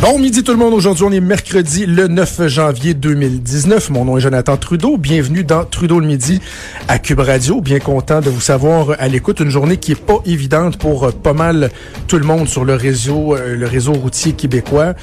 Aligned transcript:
Bon 0.00 0.16
midi 0.16 0.44
tout 0.44 0.52
le 0.52 0.58
monde. 0.58 0.74
Aujourd'hui, 0.74 1.04
on 1.04 1.10
est 1.10 1.20
mercredi 1.20 1.84
le 1.84 2.06
9 2.06 2.46
janvier 2.46 2.94
2019. 2.94 3.90
Mon 3.90 4.04
nom 4.04 4.16
est 4.16 4.20
Jonathan 4.20 4.56
Trudeau. 4.56 4.96
Bienvenue 4.96 5.42
dans 5.42 5.64
Trudeau 5.64 5.98
le 5.98 6.06
midi 6.06 6.40
à 6.86 7.00
Cube 7.00 7.18
Radio. 7.18 7.60
Bien 7.60 7.80
content 7.80 8.20
de 8.20 8.30
vous 8.30 8.40
savoir 8.40 8.94
à 9.00 9.08
l'écoute. 9.08 9.40
Une 9.40 9.50
journée 9.50 9.76
qui 9.76 9.92
est 9.92 10.00
pas 10.00 10.20
évidente 10.24 10.78
pour 10.78 11.04
euh, 11.04 11.10
pas 11.10 11.32
mal 11.32 11.70
tout 12.06 12.16
le 12.16 12.24
monde 12.24 12.48
sur 12.48 12.64
le 12.64 12.74
réseau, 12.74 13.34
euh, 13.34 13.56
le 13.56 13.66
réseau 13.66 13.92
routier 13.92 14.34
québécois. 14.34 14.94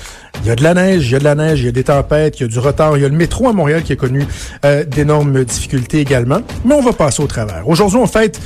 Il 0.42 0.48
y 0.48 0.50
a 0.50 0.56
de 0.56 0.64
la 0.64 0.74
neige, 0.74 1.10
il 1.10 1.12
y 1.12 1.16
a 1.16 1.20
de 1.20 1.26
la 1.26 1.36
neige, 1.36 1.60
il 1.60 1.66
y 1.66 1.70
a 1.70 1.74
des 1.74 1.84
tempêtes, 1.84 2.40
il 2.40 2.44
y 2.44 2.46
a 2.46 2.48
du 2.48 2.60
retard. 2.60 2.98
Il 2.98 3.02
y 3.02 3.06
a 3.06 3.10
le 3.10 3.18
métro 3.18 3.50
à 3.50 3.54
Montréal 3.54 3.84
qui 3.84 3.92
a 3.92 3.98
connu 3.98 4.26
euh, 4.64 4.86
d'énormes 4.86 5.44
difficultés 5.44 6.00
également. 6.00 6.40
Mais 6.64 6.74
on 6.74 6.82
va 6.82 6.94
passer 6.94 7.22
au 7.22 7.28
travers. 7.28 7.68
Aujourd'hui, 7.68 7.98
on 7.98 8.08
fête 8.08 8.40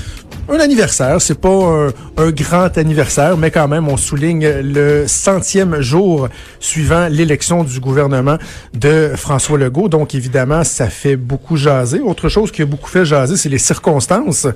un 0.49 0.59
anniversaire. 0.59 1.21
C'est 1.21 1.39
pas 1.39 1.91
un, 2.17 2.31
grand 2.31 2.77
anniversaire, 2.77 3.37
mais 3.37 3.51
quand 3.51 3.67
même, 3.67 3.87
on 3.87 3.97
souligne 3.97 4.47
le 4.47 5.05
centième 5.07 5.81
jour 5.81 6.27
suivant 6.59 7.07
l'élection 7.07 7.63
du 7.63 7.79
gouvernement 7.79 8.37
de 8.73 9.11
François 9.15 9.57
Legault. 9.57 9.89
Donc, 9.89 10.15
évidemment, 10.15 10.63
ça 10.63 10.89
fait 10.89 11.15
beaucoup 11.15 11.57
jaser. 11.57 11.99
Autre 11.99 12.29
chose 12.29 12.51
qui 12.51 12.61
a 12.61 12.65
beaucoup 12.65 12.89
fait 12.89 13.05
jaser, 13.05 13.37
c'est 13.37 13.49
les 13.49 13.57
circonstances 13.57 14.47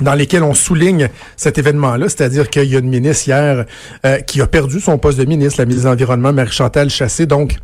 dans 0.00 0.14
lesquelles 0.14 0.42
on 0.42 0.54
souligne 0.54 1.08
cet 1.36 1.58
événement-là, 1.58 2.08
c'est-à-dire 2.08 2.48
qu'il 2.48 2.64
y 2.64 2.76
a 2.76 2.78
une 2.78 2.88
ministre 2.88 3.28
hier 3.28 3.66
euh, 4.06 4.18
qui 4.20 4.40
a 4.40 4.46
perdu 4.46 4.80
son 4.80 4.98
poste 4.98 5.18
de 5.18 5.24
ministre, 5.24 5.60
la 5.60 5.66
ministre 5.66 5.84
de 5.84 5.90
l'Environnement, 5.90 6.32
Marie-Chantal 6.32 6.88
Chassé, 6.88 7.26
donc 7.26 7.58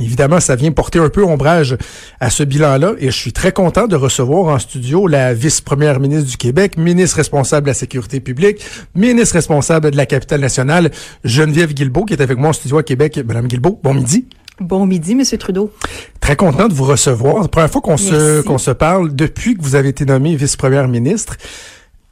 Évidemment, 0.00 0.40
ça 0.40 0.56
vient 0.56 0.72
porter 0.72 0.98
un 0.98 1.10
peu 1.10 1.22
ombrage 1.22 1.76
à 2.18 2.30
ce 2.30 2.42
bilan-là 2.42 2.94
et 2.98 3.06
je 3.10 3.16
suis 3.16 3.32
très 3.32 3.52
content 3.52 3.86
de 3.86 3.94
recevoir 3.94 4.54
en 4.54 4.58
studio 4.58 5.06
la 5.06 5.34
vice-première 5.34 6.00
ministre 6.00 6.30
du 6.30 6.36
Québec, 6.38 6.78
ministre 6.78 7.18
responsable 7.18 7.66
de 7.66 7.70
la 7.70 7.74
sécurité 7.74 8.20
publique, 8.20 8.64
ministre 8.94 9.34
responsable 9.34 9.90
de 9.90 9.96
la 9.96 10.06
capitale 10.06 10.40
nationale, 10.40 10.90
Geneviève 11.24 11.74
Guilbeault, 11.74 12.06
qui 12.06 12.14
est 12.14 12.22
avec 12.22 12.38
moi 12.38 12.50
en 12.50 12.52
studio 12.54 12.78
à 12.78 12.82
Québec. 12.82 13.20
Madame 13.26 13.46
Guilbeault, 13.46 13.80
bon 13.82 13.92
midi. 13.92 14.26
Bon 14.60 14.86
midi, 14.86 15.14
Monsieur 15.14 15.38
Trudeau. 15.38 15.72
Très 16.20 16.36
content 16.36 16.68
de 16.68 16.74
vous 16.74 16.84
recevoir. 16.84 17.36
C'est 17.36 17.42
la 17.42 17.48
première 17.48 17.70
fois 17.70 17.80
qu'on 17.80 17.96
se, 17.96 18.42
qu'on 18.42 18.58
se 18.58 18.70
parle 18.70 19.14
depuis 19.14 19.56
que 19.56 19.62
vous 19.62 19.74
avez 19.74 19.88
été 19.90 20.04
nommée 20.06 20.36
vice-première 20.36 20.88
ministre. 20.88 21.36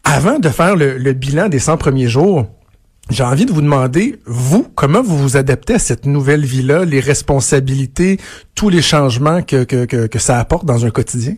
Avant 0.05 0.39
de 0.39 0.48
faire 0.48 0.77
le, 0.77 0.98
le 0.98 1.12
bilan 1.12 1.48
des 1.48 1.59
100 1.59 1.77
premiers 1.77 2.09
jours, 2.09 2.47
j'ai 3.11 3.25
envie 3.25 3.44
de 3.44 3.53
vous 3.53 3.61
demander, 3.61 4.20
vous, 4.25 4.66
comment 4.75 5.03
vous 5.03 5.19
vous 5.19 5.36
adaptez 5.36 5.75
à 5.75 5.78
cette 5.78 6.06
nouvelle 6.06 6.44
vie-là, 6.44 6.84
les 6.84 7.00
responsabilités, 7.00 8.19
tous 8.55 8.69
les 8.69 8.83
changements 8.83 9.42
que, 9.42 9.64
que, 9.64 9.84
que, 9.84 10.06
que 10.06 10.19
ça 10.19 10.39
apporte 10.39 10.64
dans 10.64 10.86
un 10.86 10.91
quotidien? 10.91 11.34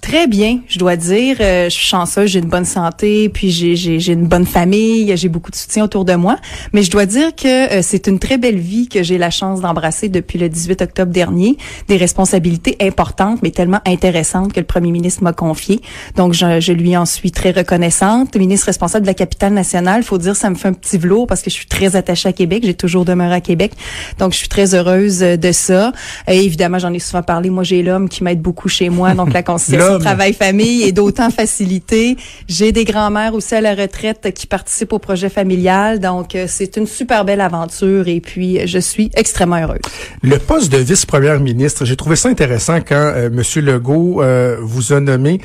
Très 0.00 0.26
bien, 0.26 0.60
je 0.66 0.78
dois 0.78 0.96
dire. 0.96 1.36
Euh, 1.40 1.64
je 1.64 1.70
suis 1.74 1.86
chanceuse, 1.86 2.30
j'ai 2.30 2.38
une 2.38 2.48
bonne 2.48 2.64
santé, 2.64 3.28
puis 3.28 3.50
j'ai, 3.50 3.76
j'ai, 3.76 4.00
j'ai 4.00 4.14
une 4.14 4.26
bonne 4.26 4.46
famille, 4.46 5.14
j'ai 5.16 5.28
beaucoup 5.28 5.50
de 5.50 5.56
soutien 5.56 5.84
autour 5.84 6.06
de 6.06 6.14
moi. 6.14 6.36
Mais 6.72 6.82
je 6.82 6.90
dois 6.90 7.04
dire 7.04 7.34
que 7.36 7.78
euh, 7.78 7.80
c'est 7.82 8.06
une 8.06 8.18
très 8.18 8.38
belle 8.38 8.58
vie 8.58 8.88
que 8.88 9.02
j'ai 9.02 9.18
la 9.18 9.30
chance 9.30 9.60
d'embrasser 9.60 10.08
depuis 10.08 10.38
le 10.38 10.48
18 10.48 10.82
octobre 10.82 11.12
dernier. 11.12 11.58
Des 11.88 11.98
responsabilités 11.98 12.76
importantes, 12.80 13.40
mais 13.42 13.50
tellement 13.50 13.80
intéressantes 13.86 14.54
que 14.54 14.60
le 14.60 14.66
premier 14.66 14.90
ministre 14.90 15.22
m'a 15.22 15.34
confié. 15.34 15.82
Donc, 16.16 16.32
je, 16.32 16.60
je, 16.60 16.72
lui 16.72 16.96
en 16.96 17.04
suis 17.04 17.30
très 17.30 17.50
reconnaissante. 17.50 18.34
Le 18.34 18.40
ministre 18.40 18.66
responsable 18.66 19.02
de 19.02 19.10
la 19.10 19.14
capitale 19.14 19.52
nationale, 19.52 20.02
faut 20.02 20.18
dire, 20.18 20.34
ça 20.34 20.48
me 20.48 20.54
fait 20.54 20.68
un 20.68 20.72
petit 20.72 20.96
velours 20.96 21.26
parce 21.26 21.42
que 21.42 21.50
je 21.50 21.56
suis 21.56 21.66
très 21.66 21.94
attachée 21.94 22.28
à 22.30 22.32
Québec. 22.32 22.62
J'ai 22.64 22.74
toujours 22.74 23.04
demeuré 23.04 23.34
à 23.34 23.40
Québec. 23.42 23.72
Donc, 24.18 24.32
je 24.32 24.38
suis 24.38 24.48
très 24.48 24.74
heureuse 24.74 25.18
de 25.18 25.52
ça. 25.52 25.92
Et 26.26 26.38
évidemment, 26.38 26.78
j'en 26.78 26.92
ai 26.92 27.00
souvent 27.00 27.22
parlé. 27.22 27.50
Moi, 27.50 27.64
j'ai 27.64 27.82
l'homme 27.82 28.08
qui 28.08 28.24
m'aide 28.24 28.40
beaucoup 28.40 28.68
chez 28.68 28.88
moi, 28.88 29.12
donc 29.14 29.34
la 29.34 29.42
conciliation 29.50 29.89
travail-famille 29.98 30.82
est 30.82 30.92
d'autant 30.92 31.30
facilité. 31.30 32.16
J'ai 32.48 32.72
des 32.72 32.84
grands-mères 32.84 33.34
aussi 33.34 33.54
à 33.54 33.60
la 33.60 33.74
retraite 33.74 34.32
qui 34.34 34.46
participent 34.46 34.92
au 34.92 34.98
projet 34.98 35.28
familial. 35.28 36.00
Donc, 36.00 36.34
euh, 36.34 36.46
c'est 36.48 36.76
une 36.76 36.86
super 36.86 37.24
belle 37.24 37.40
aventure 37.40 38.08
et 38.08 38.20
puis 38.20 38.66
je 38.66 38.78
suis 38.78 39.10
extrêmement 39.14 39.56
heureuse. 39.56 39.80
Le 40.22 40.38
poste 40.38 40.72
de 40.72 40.78
vice-première 40.78 41.40
ministre, 41.40 41.84
j'ai 41.84 41.96
trouvé 41.96 42.16
ça 42.16 42.28
intéressant 42.28 42.76
quand 42.80 43.12
euh, 43.14 43.26
M. 43.26 43.64
Legault 43.64 44.22
euh, 44.22 44.56
vous 44.60 44.92
a 44.92 45.00
nommé. 45.00 45.40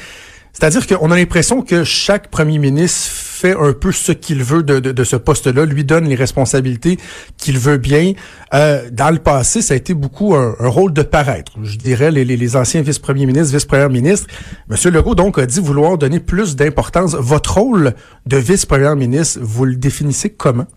C'est-à-dire 0.58 0.88
qu'on 0.88 1.12
a 1.12 1.18
l'impression 1.18 1.62
que 1.62 1.84
chaque 1.84 2.30
premier 2.30 2.60
ministre 2.60 3.12
fait 3.12 3.56
un 3.60 3.74
peu 3.74 3.92
ce 3.92 4.14
qu'il 4.14 4.42
veut 4.42 4.64
de, 4.64 4.80
de, 4.80 5.04
ce 5.04 5.18
poste-là, 5.18 5.66
lui 5.66 5.84
donne 5.84 6.06
les 6.06 6.16
responsabilités 6.16 6.98
qu'il 7.38 7.60
veut 7.60 7.78
bien. 7.78 8.14
Euh, 8.54 8.90
dans 8.90 9.10
le 9.10 9.20
passé, 9.20 9.62
ça 9.62 9.74
a 9.74 9.78
été 9.78 9.94
beaucoup 9.94 10.34
un, 10.34 10.56
rôle 10.60 10.94
de 10.94 11.02
paraître. 11.02 11.52
Je 11.62 11.78
dirais 11.78 12.10
les, 12.10 12.24
les, 12.24 12.38
les 12.38 12.56
anciens 12.56 12.82
vice-premiers 12.82 13.26
ministres, 13.26 13.54
vice-premiers 13.54 13.90
ministres. 13.90 14.28
Monsieur 14.70 14.92
Legault, 14.92 15.14
donc, 15.14 15.38
a 15.38 15.46
dit 15.46 15.60
vouloir 15.60 15.98
donner 15.98 16.22
plus 16.22 16.56
d'importance. 16.56 17.16
Votre 17.16 17.58
rôle 17.58 17.94
de 18.26 18.38
vice-premier 18.38 18.96
ministre, 18.96 19.40
vous 19.42 19.66
le 19.66 19.76
définissez 19.76 20.30
comment? 20.30 20.68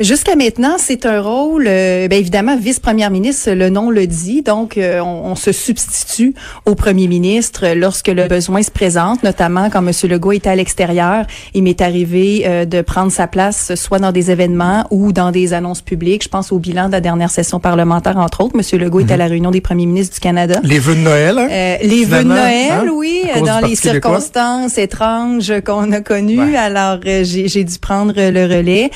Jusqu'à 0.00 0.34
maintenant, 0.34 0.76
c'est 0.78 1.06
un 1.06 1.20
rôle, 1.20 1.66
euh, 1.68 2.08
bien 2.08 2.18
évidemment, 2.18 2.56
vice-première 2.56 3.10
ministre, 3.10 3.50
le 3.52 3.68
nom 3.68 3.90
le 3.90 4.06
dit. 4.06 4.42
Donc, 4.42 4.76
euh, 4.76 5.00
on, 5.00 5.30
on, 5.30 5.34
se 5.34 5.52
substitue 5.52 6.34
au 6.66 6.74
premier 6.74 7.06
ministre 7.06 7.66
lorsque 7.74 8.08
le 8.08 8.26
besoin 8.26 8.62
se 8.62 8.70
présente, 8.70 9.22
notamment 9.22 9.70
quand 9.70 9.86
M. 9.86 9.92
Legault 10.10 10.32
était 10.32 10.50
à 10.50 10.56
l'extérieur. 10.56 11.26
Il 11.54 11.62
m'est 11.62 11.80
arrivé 11.80 12.44
euh, 12.46 12.64
de 12.64 12.80
prendre 12.80 13.12
sa 13.12 13.26
place 13.26 13.74
soit 13.74 13.98
dans 13.98 14.12
des 14.12 14.30
événements 14.30 14.86
ou 14.90 15.12
dans 15.12 15.30
des 15.30 15.52
annonces 15.52 15.82
publiques. 15.82 16.24
Je 16.24 16.28
pense 16.28 16.52
au 16.52 16.58
bilan 16.58 16.86
de 16.86 16.92
la 16.92 17.00
dernière 17.00 17.30
session 17.30 17.60
parlementaire, 17.60 18.16
entre 18.16 18.42
autres. 18.42 18.56
M. 18.58 18.80
Legault 18.80 19.00
était 19.00 19.14
à 19.14 19.18
la 19.18 19.26
réunion 19.26 19.50
des 19.50 19.60
premiers 19.60 19.86
ministres 19.86 20.14
du 20.14 20.20
Canada. 20.20 20.60
Les 20.62 20.78
vœux 20.78 20.94
de 20.94 21.00
Noël, 21.00 21.38
hein? 21.38 21.48
Euh, 21.50 21.76
les 21.82 22.04
vœux 22.04 22.24
de 22.24 22.28
Noël, 22.28 22.72
hein? 22.72 22.86
oui, 22.92 23.22
dans 23.44 23.66
les 23.66 23.76
circonstances 23.76 24.78
étranges 24.78 25.52
qu'on 25.64 25.92
a 25.92 26.00
connues. 26.00 26.40
Ouais. 26.40 26.56
Alors, 26.56 26.98
euh, 27.06 27.22
j'ai 27.24 27.64
dû 27.64 27.78
prendre 27.78 28.14
le 28.16 28.42
relais. 28.46 28.90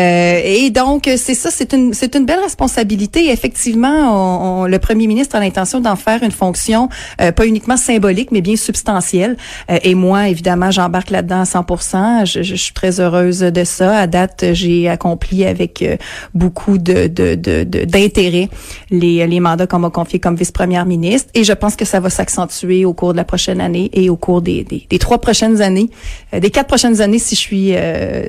Euh, 0.00 0.40
et 0.44 0.70
donc, 0.70 1.08
c'est 1.16 1.34
ça, 1.34 1.50
c'est 1.50 1.72
une, 1.72 1.92
c'est 1.94 2.14
une 2.14 2.24
belle 2.24 2.40
responsabilité. 2.40 3.30
Effectivement, 3.30 3.88
on, 3.88 4.62
on, 4.62 4.66
le 4.66 4.78
premier 4.78 5.06
ministre 5.06 5.36
a 5.36 5.40
l'intention 5.40 5.80
d'en 5.80 5.96
faire 5.96 6.22
une 6.22 6.30
fonction 6.30 6.88
euh, 7.20 7.32
pas 7.32 7.46
uniquement 7.46 7.76
symbolique, 7.76 8.30
mais 8.32 8.40
bien 8.40 8.56
substantielle. 8.56 9.36
Euh, 9.70 9.78
et 9.82 9.94
moi, 9.94 10.28
évidemment, 10.28 10.70
j'embarque 10.70 11.10
là-dedans 11.10 11.40
à 11.40 11.44
100 11.44 11.66
je, 12.24 12.42
je, 12.42 12.54
suis 12.54 12.72
très 12.72 13.00
heureuse 13.00 13.40
de 13.40 13.64
ça. 13.64 13.98
À 13.98 14.06
date, 14.06 14.44
j'ai 14.52 14.88
accompli 14.88 15.44
avec 15.44 15.82
euh, 15.82 15.96
beaucoup 16.34 16.78
de, 16.78 17.06
de, 17.06 17.34
de, 17.34 17.64
d'intérêt 17.64 18.48
les, 18.90 19.26
les 19.26 19.40
mandats 19.40 19.66
qu'on 19.66 19.78
m'a 19.78 19.90
confiés 19.90 20.18
comme 20.18 20.36
vice-première 20.36 20.86
ministre. 20.86 21.30
Et 21.34 21.44
je 21.44 21.52
pense 21.52 21.76
que 21.76 21.84
ça 21.84 22.00
va 22.00 22.10
s'accentuer 22.10 22.84
au 22.84 22.94
cours 22.94 23.12
de 23.12 23.16
la 23.16 23.24
prochaine 23.24 23.60
année 23.60 23.90
et 23.92 24.08
au 24.10 24.16
cours 24.16 24.42
des, 24.42 24.64
des, 24.64 24.98
trois 24.98 25.18
prochaines 25.18 25.60
années, 25.62 25.90
euh, 26.34 26.40
des 26.40 26.50
quatre 26.50 26.68
prochaines 26.68 27.00
années, 27.00 27.18
si 27.18 27.34
je 27.34 27.40
suis, 27.40 27.74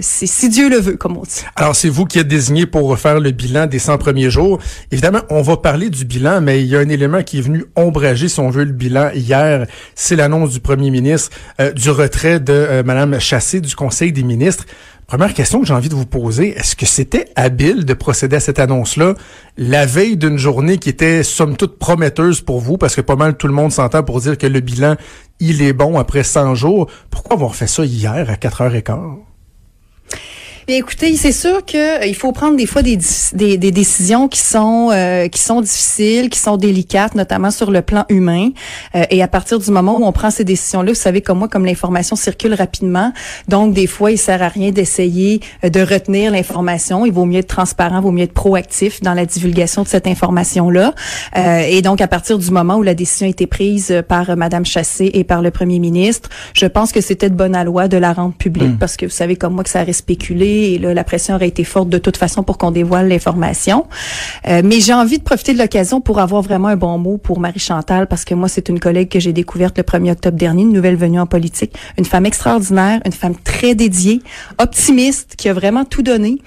si, 0.01 0.27
si 0.27 0.49
Dieu 0.49 0.69
le 0.69 0.77
veut, 0.77 0.97
comme 0.97 1.17
on 1.17 1.23
dit. 1.23 1.43
Alors, 1.61 1.75
c'est 1.75 1.89
vous 1.89 2.05
qui 2.05 2.17
êtes 2.17 2.27
désigné 2.27 2.65
pour 2.65 2.97
faire 2.97 3.19
le 3.19 3.29
bilan 3.29 3.67
des 3.67 3.77
100 3.77 3.99
premiers 3.99 4.31
jours? 4.31 4.57
Évidemment, 4.91 5.19
on 5.29 5.43
va 5.43 5.57
parler 5.57 5.91
du 5.91 6.05
bilan, 6.05 6.41
mais 6.41 6.63
il 6.63 6.65
y 6.65 6.75
a 6.75 6.79
un 6.79 6.89
élément 6.89 7.21
qui 7.21 7.37
est 7.37 7.41
venu 7.41 7.65
ombrager, 7.75 8.29
si 8.29 8.39
on 8.39 8.49
veut, 8.49 8.63
le 8.63 8.71
bilan 8.71 9.11
hier. 9.13 9.67
C'est 9.93 10.15
l'annonce 10.15 10.53
du 10.53 10.59
premier 10.59 10.89
ministre 10.89 11.29
euh, 11.59 11.71
du 11.71 11.91
retrait 11.91 12.39
de 12.39 12.51
euh, 12.51 12.81
Mme 12.81 13.19
Chassé 13.19 13.61
du 13.61 13.75
Conseil 13.75 14.11
des 14.11 14.23
ministres. 14.23 14.65
Première 15.05 15.35
question 15.35 15.61
que 15.61 15.67
j'ai 15.67 15.75
envie 15.75 15.89
de 15.89 15.93
vous 15.93 16.07
poser, 16.07 16.57
est-ce 16.57 16.75
que 16.75 16.87
c'était 16.87 17.27
habile 17.35 17.85
de 17.85 17.93
procéder 17.93 18.37
à 18.37 18.39
cette 18.39 18.57
annonce-là? 18.57 19.13
La 19.55 19.85
veille 19.85 20.17
d'une 20.17 20.39
journée 20.39 20.79
qui 20.79 20.89
était 20.89 21.21
somme 21.21 21.57
toute 21.57 21.77
prometteuse 21.77 22.41
pour 22.41 22.59
vous, 22.59 22.79
parce 22.79 22.95
que 22.95 23.01
pas 23.01 23.15
mal 23.15 23.37
tout 23.37 23.45
le 23.45 23.53
monde 23.53 23.71
s'entend 23.71 24.01
pour 24.01 24.19
dire 24.19 24.35
que 24.35 24.47
le 24.47 24.61
bilan, 24.61 24.95
il 25.39 25.61
est 25.61 25.73
bon 25.73 25.99
après 25.99 26.23
100 26.23 26.55
jours. 26.55 26.89
Pourquoi 27.11 27.35
avoir 27.35 27.53
fait 27.53 27.67
ça 27.67 27.85
hier 27.85 28.27
à 28.31 28.33
4h15? 28.33 29.17
Bien, 30.67 30.77
écoutez, 30.77 31.15
c'est 31.15 31.31
sûr 31.31 31.65
que 31.65 32.07
euh, 32.07 32.13
faut 32.21 32.31
prendre 32.33 32.55
des 32.55 32.67
fois 32.67 32.83
des, 32.83 32.99
des, 33.33 33.57
des 33.57 33.71
décisions 33.71 34.27
qui 34.27 34.39
sont 34.39 34.89
euh, 34.91 35.27
qui 35.27 35.41
sont 35.41 35.59
difficiles, 35.59 36.29
qui 36.29 36.37
sont 36.37 36.55
délicates, 36.55 37.15
notamment 37.15 37.49
sur 37.49 37.71
le 37.71 37.81
plan 37.81 38.05
humain. 38.09 38.49
Euh, 38.93 39.03
et 39.09 39.23
à 39.23 39.27
partir 39.27 39.57
du 39.57 39.71
moment 39.71 39.99
où 39.99 40.05
on 40.05 40.11
prend 40.11 40.29
ces 40.29 40.43
décisions-là, 40.43 40.91
vous 40.91 40.95
savez 40.95 41.21
comme 41.21 41.39
moi, 41.39 41.47
comme 41.47 41.65
l'information 41.65 42.15
circule 42.15 42.53
rapidement, 42.53 43.11
donc 43.47 43.73
des 43.73 43.87
fois 43.87 44.11
il 44.11 44.19
sert 44.19 44.43
à 44.43 44.49
rien 44.49 44.69
d'essayer 44.69 45.39
euh, 45.63 45.69
de 45.69 45.81
retenir 45.81 46.31
l'information. 46.31 47.07
Il 47.07 47.11
vaut 47.11 47.25
mieux 47.25 47.39
être 47.39 47.47
transparent, 47.47 47.97
il 47.97 48.03
vaut 48.03 48.11
mieux 48.11 48.25
être 48.25 48.33
proactif 48.33 49.01
dans 49.01 49.15
la 49.15 49.25
divulgation 49.25 49.81
de 49.81 49.87
cette 49.87 50.05
information-là. 50.05 50.93
Euh, 51.37 51.61
et 51.67 51.81
donc 51.81 52.01
à 52.01 52.07
partir 52.07 52.37
du 52.37 52.51
moment 52.51 52.75
où 52.75 52.83
la 52.83 52.93
décision 52.93 53.25
a 53.25 53.31
été 53.31 53.47
prise 53.47 54.03
par 54.07 54.37
Madame 54.37 54.65
Chassé 54.65 55.09
et 55.15 55.23
par 55.23 55.41
le 55.41 55.49
Premier 55.49 55.79
ministre, 55.79 56.29
je 56.53 56.67
pense 56.67 56.91
que 56.91 57.01
c'était 57.01 57.31
de 57.31 57.35
bonne 57.35 57.59
loi 57.63 57.87
de 57.87 57.97
la 57.97 58.13
rendre 58.13 58.35
publique, 58.35 58.75
mmh. 58.75 58.77
parce 58.77 58.95
que 58.95 59.07
vous 59.07 59.11
savez 59.11 59.35
comme 59.35 59.55
moi 59.55 59.63
que 59.63 59.71
ça 59.71 59.79
a 59.79 59.91
spéculé 59.91 60.50
et 60.51 60.77
là, 60.77 60.93
la 60.93 61.03
pression 61.03 61.35
aurait 61.35 61.47
été 61.47 61.63
forte 61.63 61.89
de 61.89 61.97
toute 61.97 62.17
façon 62.17 62.43
pour 62.43 62.57
qu'on 62.57 62.71
dévoile 62.71 63.07
l'information. 63.07 63.85
Euh, 64.47 64.61
mais 64.63 64.79
j'ai 64.79 64.93
envie 64.93 65.17
de 65.17 65.23
profiter 65.23 65.53
de 65.53 65.59
l'occasion 65.59 66.01
pour 66.01 66.19
avoir 66.19 66.41
vraiment 66.41 66.69
un 66.69 66.75
bon 66.75 66.97
mot 66.97 67.17
pour 67.17 67.39
Marie 67.39 67.59
Chantal 67.59 68.07
parce 68.07 68.25
que 68.25 68.33
moi, 68.33 68.47
c'est 68.47 68.69
une 68.69 68.79
collègue 68.79 69.09
que 69.09 69.19
j'ai 69.19 69.33
découverte 69.33 69.77
le 69.77 69.83
1er 69.83 70.11
octobre 70.11 70.37
dernier, 70.37 70.63
une 70.63 70.73
nouvelle 70.73 70.95
venue 70.95 71.19
en 71.19 71.25
politique, 71.25 71.73
une 71.97 72.05
femme 72.05 72.25
extraordinaire, 72.25 72.99
une 73.05 73.11
femme 73.11 73.35
très 73.43 73.75
dédiée, 73.75 74.21
optimiste, 74.57 75.35
qui 75.37 75.49
a 75.49 75.53
vraiment 75.53 75.85
tout 75.85 76.01
donné. 76.01 76.37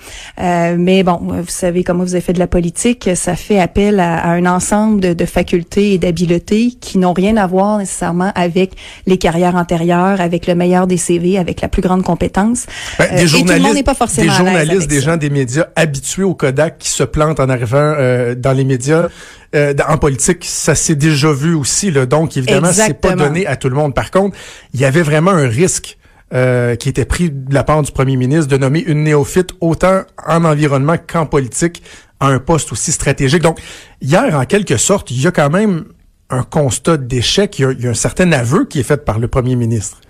Euh, 0.41 0.77
mais 0.79 1.03
bon, 1.03 1.21
vous 1.21 1.45
savez 1.49 1.85
comment 1.85 2.05
vous 2.05 2.15
avez 2.15 2.23
fait 2.23 2.33
de 2.33 2.39
la 2.39 2.47
politique, 2.47 3.11
ça 3.15 3.37
fait 3.37 3.59
appel 3.59 4.01
à, 4.01 4.29
un 4.29 4.47
ensemble 4.47 5.01
de, 5.01 5.13
de 5.13 5.25
facultés 5.25 5.95
et 5.95 5.99
d'habiletés 5.99 6.73
qui 6.81 6.99
n'ont 6.99 7.13
rien 7.13 7.37
à 7.37 7.47
voir 7.47 7.79
nécessairement 7.79 8.33
avec 8.35 8.73
les 9.07 9.19
carrières 9.19 9.57
antérieures, 9.57 10.21
avec 10.21 10.47
le 10.47 10.55
meilleur 10.55 10.87
des 10.87 10.97
CV, 10.97 11.39
avec 11.39 11.61
la 11.61 11.69
plus 11.69 11.83
grande 11.83 12.03
compétence. 12.03 12.67
Ben, 12.99 13.15
des 13.15 13.27
journalistes, 13.27 13.31
euh, 13.31 13.39
et 13.39 13.45
tout 13.45 13.53
le 13.53 13.61
monde 13.61 13.75
n'est 13.75 13.83
pas 13.95 14.07
forcément 14.07 14.33
des 14.33 14.37
journalistes, 14.37 14.89
des 14.89 15.01
gens 15.01 15.17
des 15.17 15.31
médias 15.31 15.67
habitués 15.77 16.23
au 16.23 16.35
Kodak 16.35 16.79
qui 16.79 16.89
se 16.89 17.03
plantent 17.03 17.41
en 17.41 17.49
arrivant 17.49 17.95
euh, 17.99 18.35
dans 18.35 18.53
les 18.53 18.65
médias. 18.65 19.09
Euh, 19.55 19.73
en 19.89 19.99
politique, 19.99 20.45
ça 20.45 20.75
s'est 20.75 20.97
déjà 20.97 21.33
vu 21.33 21.55
aussi. 21.55 21.91
Là. 21.91 22.07
Donc, 22.07 22.37
évidemment, 22.37 22.73
c'est 22.73 23.01
pas 23.01 23.15
donné 23.15 23.47
à 23.47 23.57
tout 23.57 23.69
le 23.69 23.77
monde. 23.77 23.95
Par 23.95 24.11
contre, 24.11 24.37
il 24.73 24.81
y 24.81 24.85
avait 24.85 25.03
vraiment 25.03 25.31
un 25.31 25.49
risque 25.49 25.97
euh, 26.33 26.75
qui 26.75 26.89
était 26.89 27.05
pris 27.05 27.31
de 27.31 27.55
la 27.55 27.63
part 27.63 27.83
du 27.83 27.93
premier 27.93 28.17
ministre 28.17 28.49
de 28.49 28.57
nommer 28.57 28.81
une 28.81 29.05
néophyte 29.05 29.51
autant 29.61 30.03
en 30.27 30.45
environnement 30.45 30.97
qu'en 30.99 31.27
politique 31.27 31.83
à 32.19 32.27
un 32.29 32.41
poste 32.41 32.73
aussi 32.73 32.91
stratégique. 32.91 33.43
Donc, 33.43 33.61
hier, 34.01 34.37
en 34.37 34.45
quelque 34.45 34.77
sorte, 34.77 35.11
il 35.11 35.21
y 35.21 35.27
a 35.27 35.31
quand 35.31 35.51
même 35.51 35.85
un 36.31 36.43
constat 36.43 36.97
d'échec, 36.97 37.59
il, 37.59 37.77
il 37.79 37.85
y 37.85 37.87
a 37.87 37.91
un 37.91 37.95
certain 37.95 38.33
aveu 38.33 38.65
qui 38.65 38.81
est 38.81 38.85
fait 38.85 39.05
par 39.05 39.19
le 39.19 39.29
premier 39.29 39.55
ministre. 39.55 40.01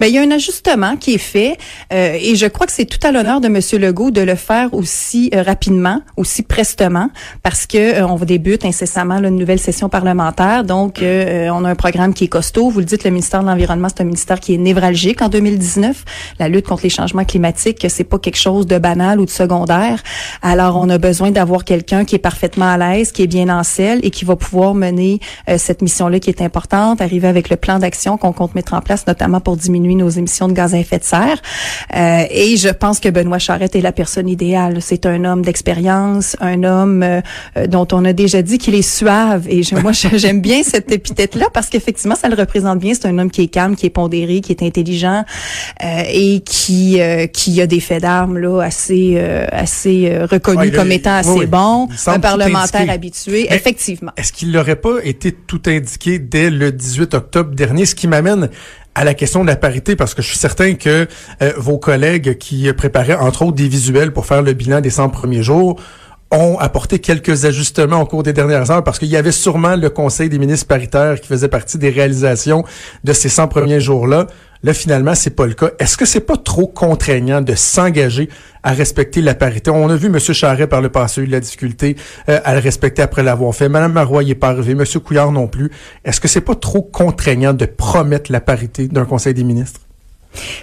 Ben, 0.00 0.06
il 0.06 0.14
y 0.14 0.18
a 0.18 0.22
un 0.22 0.30
ajustement 0.30 0.96
qui 0.96 1.14
est 1.14 1.18
fait 1.18 1.58
euh, 1.92 2.16
et 2.20 2.36
je 2.36 2.46
crois 2.46 2.66
que 2.66 2.72
c'est 2.72 2.84
tout 2.84 3.04
à 3.06 3.12
l'honneur 3.12 3.40
de 3.40 3.48
Monsieur 3.48 3.78
Legault 3.78 4.10
de 4.10 4.20
le 4.20 4.34
faire 4.34 4.72
aussi 4.74 5.30
euh, 5.34 5.42
rapidement, 5.42 6.00
aussi 6.16 6.42
prestement, 6.42 7.10
parce 7.42 7.66
que 7.66 8.00
euh, 8.00 8.06
on 8.06 8.16
débute 8.16 8.64
incessamment 8.64 9.18
une 9.18 9.36
nouvelle 9.36 9.58
session 9.58 9.88
parlementaire. 9.88 10.64
Donc, 10.64 11.00
on 11.02 11.64
a 11.64 11.68
un 11.68 11.74
programme 11.74 12.14
qui 12.14 12.24
est 12.24 12.28
costaud. 12.28 12.70
Vous 12.70 12.78
le 12.78 12.84
dites, 12.84 13.04
le 13.04 13.10
ministère 13.10 13.40
de 13.40 13.46
l'Environnement, 13.46 13.88
c'est 13.88 14.02
un 14.02 14.06
ministère 14.06 14.38
qui 14.38 14.54
est 14.54 14.58
névralgique 14.58 15.20
en 15.22 15.28
2019. 15.28 16.04
La 16.38 16.48
lutte 16.48 16.66
contre 16.66 16.84
les 16.84 16.88
changements 16.88 17.24
climatiques, 17.24 17.84
c'est 17.88 18.04
pas 18.04 18.18
quelque 18.18 18.38
chose 18.38 18.66
de 18.66 18.78
banal 18.78 19.18
ou 19.18 19.24
de 19.24 19.30
secondaire. 19.30 20.02
Alors, 20.40 20.76
on 20.80 20.88
a 20.88 20.98
besoin 20.98 21.30
d'avoir 21.30 21.64
quelqu'un 21.64 22.04
qui 22.04 22.14
est 22.14 22.20
parfaitement 22.20 22.70
à 22.70 22.78
l'aise, 22.78 23.12
qui 23.12 23.22
est 23.22 23.26
bien 23.26 23.48
en 23.48 23.64
selle 23.64 24.00
et 24.02 24.10
qui 24.10 24.24
va 24.24 24.36
pouvoir 24.36 24.74
mener 24.74 25.20
cette 25.56 25.82
mission-là 25.82 26.20
qui 26.20 26.30
est 26.30 26.42
importante, 26.42 27.00
arriver 27.00 27.28
avec 27.28 27.50
le 27.50 27.56
plan 27.56 27.78
d'action 27.78 28.16
qu'on 28.16 28.32
compte 28.32 28.54
mettre 28.54 28.74
en 28.74 28.80
place, 28.80 29.06
notamment 29.06 29.40
pour 29.40 29.56
diminuer 29.62 29.94
nos 29.94 30.08
émissions 30.08 30.48
de 30.48 30.52
gaz 30.52 30.74
à 30.74 30.78
effet 30.78 30.98
de 30.98 31.04
serre. 31.04 31.40
Euh, 31.94 32.24
et 32.30 32.56
je 32.56 32.68
pense 32.68 33.00
que 33.00 33.08
Benoît 33.08 33.38
Charette 33.38 33.76
est 33.76 33.80
la 33.80 33.92
personne 33.92 34.28
idéale. 34.28 34.78
C'est 34.80 35.06
un 35.06 35.24
homme 35.24 35.42
d'expérience, 35.42 36.36
un 36.40 36.64
homme 36.64 37.02
euh, 37.02 37.20
euh, 37.56 37.66
dont 37.66 37.86
on 37.92 38.04
a 38.04 38.12
déjà 38.12 38.42
dit 38.42 38.58
qu'il 38.58 38.74
est 38.74 38.82
suave. 38.82 39.46
Et 39.48 39.62
je, 39.62 39.74
moi, 39.76 39.92
j'aime 40.14 40.40
bien 40.40 40.62
cette 40.62 40.90
épithète-là 40.90 41.46
parce 41.52 41.68
qu'effectivement, 41.68 42.14
ça 42.14 42.28
le 42.28 42.34
représente 42.34 42.78
bien. 42.78 42.94
C'est 42.94 43.06
un 43.06 43.18
homme 43.18 43.30
qui 43.30 43.42
est 43.42 43.48
calme, 43.48 43.76
qui 43.76 43.86
est 43.86 43.90
pondéré, 43.90 44.40
qui 44.40 44.52
est 44.52 44.62
intelligent 44.62 45.24
euh, 45.82 46.02
et 46.12 46.40
qui 46.40 47.00
qui 47.32 47.60
a 47.60 47.66
des 47.66 47.80
faits 47.80 48.02
d'armes 48.02 48.38
là 48.38 48.60
assez 48.60 49.18
assez 49.50 50.24
reconnus 50.30 50.72
comme 50.74 50.92
étant 50.92 51.16
assez 51.16 51.46
bons. 51.46 51.88
Un 52.06 52.20
parlementaire 52.20 52.90
habitué, 52.90 53.46
effectivement. 53.50 54.12
Est-ce 54.16 54.32
qu'il 54.32 54.50
n'aurait 54.50 54.76
pas 54.76 54.98
été 55.02 55.32
tout 55.32 55.62
indiqué 55.66 56.18
dès 56.18 56.50
le 56.50 56.72
18 56.72 57.14
octobre 57.14 57.54
dernier, 57.54 57.86
ce 57.86 57.94
qui 57.94 58.06
m'amène 58.06 58.50
à 58.94 59.04
la 59.04 59.14
question 59.14 59.42
de 59.42 59.46
la 59.46 59.56
parité, 59.56 59.96
parce 59.96 60.14
que 60.14 60.22
je 60.22 60.28
suis 60.28 60.38
certain 60.38 60.74
que 60.74 61.06
euh, 61.42 61.52
vos 61.56 61.78
collègues 61.78 62.38
qui 62.38 62.70
préparaient 62.72 63.14
entre 63.14 63.42
autres 63.42 63.56
des 63.56 63.68
visuels 63.68 64.12
pour 64.12 64.26
faire 64.26 64.42
le 64.42 64.52
bilan 64.52 64.80
des 64.80 64.90
100 64.90 65.08
premiers 65.08 65.42
jours 65.42 65.80
ont 66.30 66.58
apporté 66.58 66.98
quelques 66.98 67.44
ajustements 67.44 68.00
au 68.00 68.06
cours 68.06 68.22
des 68.22 68.32
dernières 68.32 68.70
heures 68.70 68.82
parce 68.82 68.98
qu'il 68.98 69.08
y 69.08 69.16
avait 69.16 69.32
sûrement 69.32 69.76
le 69.76 69.90
Conseil 69.90 70.28
des 70.28 70.38
ministres 70.38 70.66
paritaires 70.66 71.20
qui 71.20 71.28
faisait 71.28 71.48
partie 71.48 71.78
des 71.78 71.90
réalisations 71.90 72.64
de 73.04 73.12
ces 73.12 73.28
100 73.28 73.48
premiers 73.48 73.80
jours-là. 73.80 74.26
Là, 74.64 74.72
finalement, 74.74 75.14
c'est 75.14 75.34
pas 75.34 75.46
le 75.46 75.54
cas. 75.54 75.70
Est-ce 75.78 75.96
que 75.96 76.04
c'est 76.04 76.20
pas 76.20 76.36
trop 76.36 76.68
contraignant 76.68 77.40
de 77.40 77.54
s'engager 77.54 78.28
à 78.62 78.72
respecter 78.72 79.20
la 79.20 79.34
parité? 79.34 79.70
On 79.70 79.88
a 79.88 79.96
vu 79.96 80.06
M. 80.06 80.18
Charret 80.20 80.68
par 80.68 80.80
le 80.80 80.88
passé 80.88 81.22
eu 81.22 81.26
de 81.26 81.32
la 81.32 81.40
difficulté 81.40 81.96
euh, 82.28 82.38
à 82.44 82.54
le 82.54 82.60
respecter 82.60 83.02
après 83.02 83.22
l'avoir 83.22 83.54
fait. 83.54 83.68
Mme 83.68 83.92
Marois 83.92 84.22
n'est 84.22 84.36
pas 84.36 84.50
arrivé. 84.50 84.72
M. 84.72 84.84
Couillard 85.04 85.32
non 85.32 85.48
plus. 85.48 85.70
Est-ce 86.04 86.20
que 86.20 86.28
c'est 86.28 86.40
pas 86.40 86.54
trop 86.54 86.82
contraignant 86.82 87.54
de 87.54 87.66
promettre 87.66 88.30
la 88.30 88.40
parité 88.40 88.86
d'un 88.86 89.04
Conseil 89.04 89.34
des 89.34 89.44
ministres? 89.44 89.80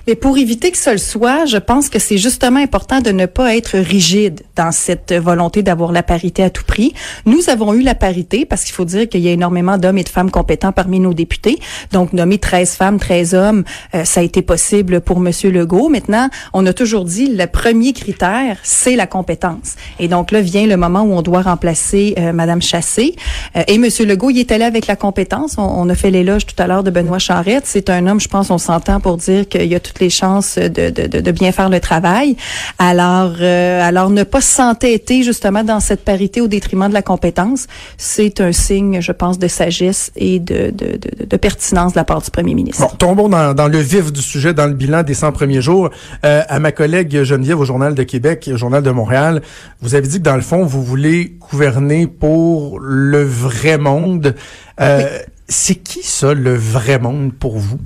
Mais 0.07 0.15
pour 0.15 0.37
éviter 0.37 0.71
que 0.71 0.77
ce 0.77 0.89
le 0.89 0.97
soit, 0.97 1.45
je 1.45 1.57
pense 1.57 1.89
que 1.89 1.99
c'est 1.99 2.17
justement 2.17 2.59
important 2.59 3.01
de 3.01 3.11
ne 3.11 3.25
pas 3.25 3.55
être 3.55 3.77
rigide 3.77 4.41
dans 4.55 4.71
cette 4.71 5.13
volonté 5.13 5.63
d'avoir 5.63 5.91
la 5.91 6.03
parité 6.03 6.43
à 6.43 6.49
tout 6.49 6.63
prix. 6.65 6.93
Nous 7.25 7.49
avons 7.49 7.73
eu 7.73 7.81
la 7.81 7.95
parité 7.95 8.45
parce 8.45 8.63
qu'il 8.63 8.73
faut 8.73 8.85
dire 8.85 9.07
qu'il 9.07 9.21
y 9.21 9.27
a 9.27 9.31
énormément 9.31 9.77
d'hommes 9.77 9.97
et 9.97 10.03
de 10.03 10.09
femmes 10.09 10.31
compétents 10.31 10.71
parmi 10.71 10.99
nos 10.99 11.13
députés. 11.13 11.59
Donc, 11.91 12.13
nommer 12.13 12.37
13 12.37 12.71
femmes, 12.75 12.99
13 12.99 13.33
hommes, 13.33 13.63
euh, 13.93 14.03
ça 14.05 14.21
a 14.21 14.23
été 14.23 14.41
possible 14.41 15.01
pour 15.01 15.19
Monsieur 15.19 15.51
Legault. 15.51 15.89
Maintenant, 15.89 16.29
on 16.53 16.65
a 16.65 16.73
toujours 16.73 17.05
dit 17.05 17.27
le 17.27 17.45
premier 17.45 17.93
critère, 17.93 18.57
c'est 18.63 18.95
la 18.95 19.07
compétence. 19.07 19.75
Et 19.99 20.07
donc 20.07 20.31
là 20.31 20.41
vient 20.41 20.67
le 20.67 20.77
moment 20.77 21.01
où 21.01 21.13
on 21.13 21.21
doit 21.21 21.41
remplacer 21.41 22.15
euh, 22.17 22.33
Madame 22.33 22.61
Chassé. 22.61 23.15
Euh, 23.55 23.63
et 23.67 23.77
Monsieur 23.77 24.05
Legault, 24.05 24.31
il 24.31 24.39
est 24.39 24.51
allé 24.51 24.63
avec 24.65 24.87
la 24.87 24.95
compétence. 24.95 25.57
On, 25.57 25.63
on 25.63 25.89
a 25.89 25.95
fait 25.95 26.11
l'éloge 26.11 26.45
tout 26.45 26.55
à 26.57 26.67
l'heure 26.67 26.83
de 26.83 26.91
Benoît 26.91 27.19
Charette. 27.19 27.63
C'est 27.65 27.89
un 27.89 28.07
homme, 28.07 28.19
je 28.19 28.27
pense, 28.27 28.49
on 28.49 28.57
s'entend 28.57 28.99
pour 28.99 29.17
dire 29.17 29.47
que 29.47 29.58
il 29.63 29.71
y 29.71 29.75
a 29.75 29.79
toutes 29.79 29.99
les 29.99 30.09
chances 30.09 30.57
de, 30.57 30.89
de, 30.89 31.07
de 31.07 31.31
bien 31.31 31.51
faire 31.51 31.69
le 31.69 31.79
travail. 31.79 32.35
Alors, 32.77 33.35
euh, 33.39 33.81
alors 33.81 34.09
ne 34.09 34.23
pas 34.23 34.41
s'entêter 34.41 35.23
justement 35.23 35.63
dans 35.63 35.79
cette 35.79 36.03
parité 36.03 36.41
au 36.41 36.47
détriment 36.47 36.89
de 36.89 36.93
la 36.93 37.01
compétence, 37.01 37.67
c'est 37.97 38.41
un 38.41 38.51
signe, 38.51 39.01
je 39.01 39.11
pense, 39.11 39.39
de 39.39 39.47
sagesse 39.47 40.11
et 40.15 40.39
de, 40.39 40.71
de, 40.71 40.99
de, 41.25 41.37
pertinence 41.37 41.93
de 41.93 41.97
la 41.99 42.03
part 42.03 42.21
du 42.21 42.31
premier 42.31 42.53
ministre. 42.53 42.81
Bon, 42.81 42.95
tombons 42.95 43.29
dans, 43.29 43.53
dans, 43.53 43.67
le 43.67 43.79
vif 43.79 44.11
du 44.11 44.21
sujet, 44.21 44.53
dans 44.53 44.67
le 44.67 44.73
bilan 44.73 45.03
des 45.03 45.13
100 45.13 45.31
premiers 45.31 45.61
jours. 45.61 45.89
Euh, 46.25 46.41
à 46.47 46.59
ma 46.59 46.71
collègue 46.71 47.23
Geneviève 47.23 47.59
au 47.59 47.65
Journal 47.65 47.95
de 47.95 48.03
Québec, 48.03 48.49
au 48.53 48.57
Journal 48.57 48.83
de 48.83 48.91
Montréal, 48.91 49.41
vous 49.81 49.95
avez 49.95 50.07
dit 50.07 50.17
que 50.17 50.23
dans 50.23 50.35
le 50.35 50.41
fond, 50.41 50.65
vous 50.65 50.83
voulez 50.83 51.37
gouverner 51.51 52.07
pour 52.07 52.79
le 52.79 53.23
vrai 53.23 53.77
monde. 53.77 54.35
Euh, 54.81 55.19
C'est 55.47 55.75
qui 55.75 56.03
ça, 56.03 56.33
le 56.33 56.55
vrai 56.55 56.99
monde 56.99 57.33
pour 57.33 57.57
vous? 57.57 57.79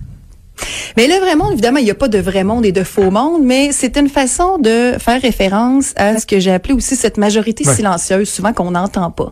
Mais 0.98 1.08
le 1.08 1.16
vrai 1.16 1.36
monde, 1.36 1.54
évidemment, 1.54 1.80
il 1.80 1.86
n'y 1.86 1.92
a 1.92 1.96
pas 1.96 2.08
de 2.08 2.20
vrai 2.20 2.44
monde 2.44 2.66
et 2.66 2.72
de 2.72 2.84
faux 2.84 3.12
monde, 3.12 3.42
mais 3.44 3.72
c'est 3.72 3.98
une 3.98 4.10
façon 4.10 4.58
de 4.58 4.94
faire 5.00 5.22
référence 5.22 5.94
à 5.96 6.20
ce 6.20 6.26
que 6.26 6.40
j'ai 6.40 6.52
appelé 6.52 6.74
aussi 6.74 6.96
cette 6.96 7.18
majorité 7.18 7.64
silencieuse, 7.64 8.30
souvent 8.30 8.54
qu'on 8.54 8.72
n'entend 8.72 9.12
pas. 9.12 9.32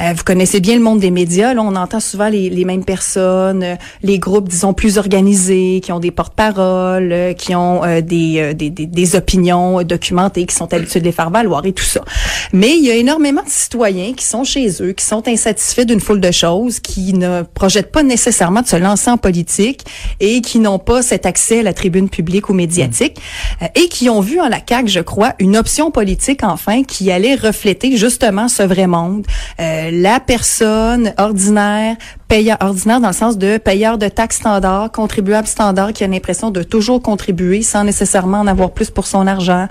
Euh, 0.00 0.12
vous 0.14 0.24
connaissez 0.24 0.60
bien 0.60 0.74
le 0.74 0.82
monde 0.82 1.00
des 1.00 1.10
médias, 1.10 1.54
là, 1.54 1.62
on 1.62 1.76
entend 1.76 2.00
souvent 2.00 2.28
les, 2.28 2.50
les 2.50 2.64
mêmes 2.64 2.84
personnes, 2.84 3.62
euh, 3.62 3.74
les 4.02 4.18
groupes, 4.18 4.48
disons, 4.48 4.72
plus 4.72 4.98
organisés, 4.98 5.80
qui 5.82 5.92
ont 5.92 6.00
des 6.00 6.10
porte-paroles, 6.10 7.12
euh, 7.12 7.32
qui 7.32 7.54
ont 7.54 7.82
des, 8.02 8.54
des, 8.54 8.70
des, 8.70 8.86
des, 8.86 9.16
opinions 9.16 9.82
documentées, 9.82 10.46
qui 10.46 10.54
sont 10.54 10.72
habitués 10.72 11.00
de 11.00 11.04
les 11.04 11.12
faire 11.12 11.30
valoir 11.30 11.64
et 11.66 11.72
tout 11.72 11.84
ça. 11.84 12.00
Mais 12.52 12.76
il 12.76 12.84
y 12.84 12.90
a 12.90 12.94
énormément 12.94 13.42
de 13.42 13.50
citoyens 13.50 14.12
qui 14.14 14.24
sont 14.24 14.44
chez 14.44 14.68
eux, 14.80 14.92
qui 14.92 15.04
sont 15.04 15.26
insatisfaits 15.28 15.84
d'une 15.84 16.00
foule 16.00 16.20
de 16.20 16.30
choses, 16.30 16.80
qui 16.80 17.12
ne 17.12 17.42
projettent 17.42 17.92
pas 17.92 18.02
nécessairement 18.02 18.62
de 18.62 18.66
se 18.66 18.76
lancer 18.76 19.10
en 19.10 19.18
politique 19.18 19.84
et 20.20 20.40
qui 20.40 20.58
n'ont 20.66 20.78
pas 20.78 21.02
cet 21.02 21.26
accès 21.26 21.60
à 21.60 21.62
la 21.62 21.72
tribune 21.72 22.08
publique 22.08 22.50
ou 22.50 22.52
médiatique 22.52 23.20
euh, 23.62 23.66
et 23.74 23.88
qui 23.88 24.10
ont 24.10 24.20
vu 24.20 24.40
en 24.40 24.48
la 24.48 24.58
CAQ, 24.66 24.88
je 24.88 25.00
crois, 25.00 25.34
une 25.38 25.56
option 25.56 25.90
politique 25.90 26.42
enfin 26.42 26.82
qui 26.82 27.10
allait 27.10 27.34
refléter 27.34 27.96
justement 27.96 28.48
ce 28.48 28.62
vrai 28.62 28.86
monde, 28.86 29.26
euh, 29.60 29.90
la 29.92 30.20
personne 30.20 31.14
ordinaire, 31.18 31.96
payeur 32.28 32.56
ordinaire 32.60 33.00
dans 33.00 33.08
le 33.08 33.14
sens 33.14 33.38
de 33.38 33.58
payeur 33.58 33.98
de 33.98 34.08
taxes 34.08 34.36
standard, 34.36 34.90
contribuable 34.92 35.46
standard 35.46 35.92
qui 35.92 36.04
a 36.04 36.08
l'impression 36.08 36.50
de 36.50 36.62
toujours 36.62 37.00
contribuer 37.00 37.62
sans 37.62 37.84
nécessairement 37.84 38.40
en 38.40 38.46
avoir 38.46 38.72
plus 38.72 38.90
pour 38.90 39.06
son 39.06 39.26
argent, 39.26 39.66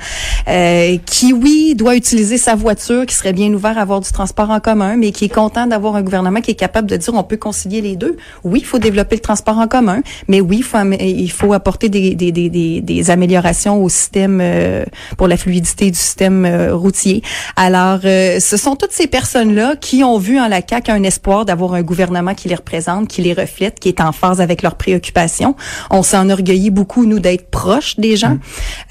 euh, 0.48 0.98
qui 1.06 1.34
oui 1.34 1.76
doit 1.76 1.96
utiliser 1.96 2.38
sa 2.38 2.56
voiture, 2.56 3.06
qui 3.06 3.16
serait 3.16 3.34
bien 3.34 3.54
ouvert 3.54 3.78
à 3.78 3.82
avoir 3.82 4.00
du 4.00 4.12
transport 4.12 4.50
en 4.50 4.60
commun, 4.60 4.96
mais 4.98 5.12
qui 5.12 5.26
est 5.26 5.34
content 5.34 5.68
d'avoir 5.68 5.96
un 5.96 6.02
gouvernement 6.02 6.42
qui 6.42 6.52
est 6.52 6.56
capable 6.56 6.90
de 6.90 6.98
dire 6.98 7.14
on 7.14 7.24
peut 7.24 7.38
concilier 7.38 7.82
les 7.82 7.96
deux. 7.96 8.18
Oui, 8.44 8.60
il 8.62 8.66
faut 8.66 8.80
développer 8.80 9.16
le 9.16 9.22
transport 9.22 9.58
en 9.58 9.68
commun, 9.68 10.02
mais 10.28 10.42
oui, 10.42 10.64
il 11.00 11.32
faut, 11.32 11.54
apporter 11.54 11.90
des, 11.90 12.16
des, 12.16 12.32
des, 12.32 12.50
des, 12.50 13.10
améliorations 13.10 13.84
au 13.84 13.90
système 13.90 14.40
euh, 14.42 14.84
pour 15.18 15.28
la 15.28 15.38
fluidité 15.38 15.92
du 15.92 15.98
système 15.98 16.46
euh, 16.46 16.76
routier. 16.76 17.22
Alors, 17.56 18.00
euh, 18.04 18.40
ce 18.40 18.58
sont 18.58 18.76
toutes 18.76 18.92
ces 18.92 19.08
personnes-là 19.08 19.76
qui 19.76 20.04
ont 20.04 20.18
vu 20.18 20.40
en 20.40 20.48
la 20.48 20.62
CAQ 20.68 20.92
un 20.92 21.04
espoir 21.04 21.46
d'avoir 21.46 21.74
un 21.74 21.82
gouvernement 21.82 22.34
qui 22.46 22.50
les 22.50 22.56
représente, 22.56 23.08
qui 23.08 23.24
les 23.24 23.34
reflète, 23.34 23.80
qui 23.80 23.90
est 23.90 24.00
en 24.00 24.12
phase 24.12 24.40
avec 24.40 24.62
leurs 24.62 24.76
préoccupations. 24.76 25.56
On 25.90 26.04
s'enorgueillit 26.04 26.70
beaucoup, 26.70 27.08
nous, 27.08 27.20
d'être 27.20 27.50
proches 27.50 27.98
des 27.98 28.16
gens. 28.16 28.38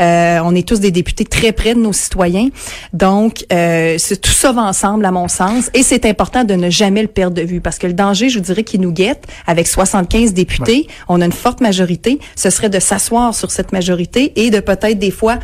Mmh. 0.01 0.03
on 0.45 0.55
est 0.57 0.67
tous 0.67 0.81
des 0.81 0.91
députés 0.91 1.25
très 1.25 1.53
près 1.53 1.75
de 1.75 1.79
nos 1.79 1.93
citoyens. 1.93 2.49
Donc, 2.93 3.45
tout 3.49 4.31
ça 4.31 4.51
va 4.51 4.63
ensemble, 4.63 5.05
à 5.05 5.13
mon 5.13 5.29
sens, 5.29 5.71
et 5.73 5.85
c'est 5.85 6.05
important 6.05 6.43
de 6.43 6.55
ne 6.55 6.69
jamais 6.69 7.03
le 7.03 7.09
perdre 7.09 7.37
de 7.37 7.43
vue, 7.43 7.61
parce 7.61 7.79
que 7.79 7.87
le 7.87 7.93
danger, 7.93 8.29
je 8.29 8.39
vous 8.39 8.45
dirais, 8.45 8.65
qui 8.65 8.81
nous 8.81 8.91
guette, 8.91 9.25
avec 9.47 9.69
75 9.69 10.35
députés, 10.35 10.89
on 11.09 11.21
a 11.21 11.25
une 11.25 11.33
forte 11.33 11.61
majorité, 11.61 12.19
ce 12.35 12.51
serait 12.51 12.71
de 12.71 12.81
s'asseoir 12.81 13.35
sur 13.35 13.53
cette 13.53 13.73
majorité 13.73 14.33
et 14.35 14.51
de 14.51 14.59
peut-être 14.59 14.99
des 14.99 15.13
fois 15.13 15.39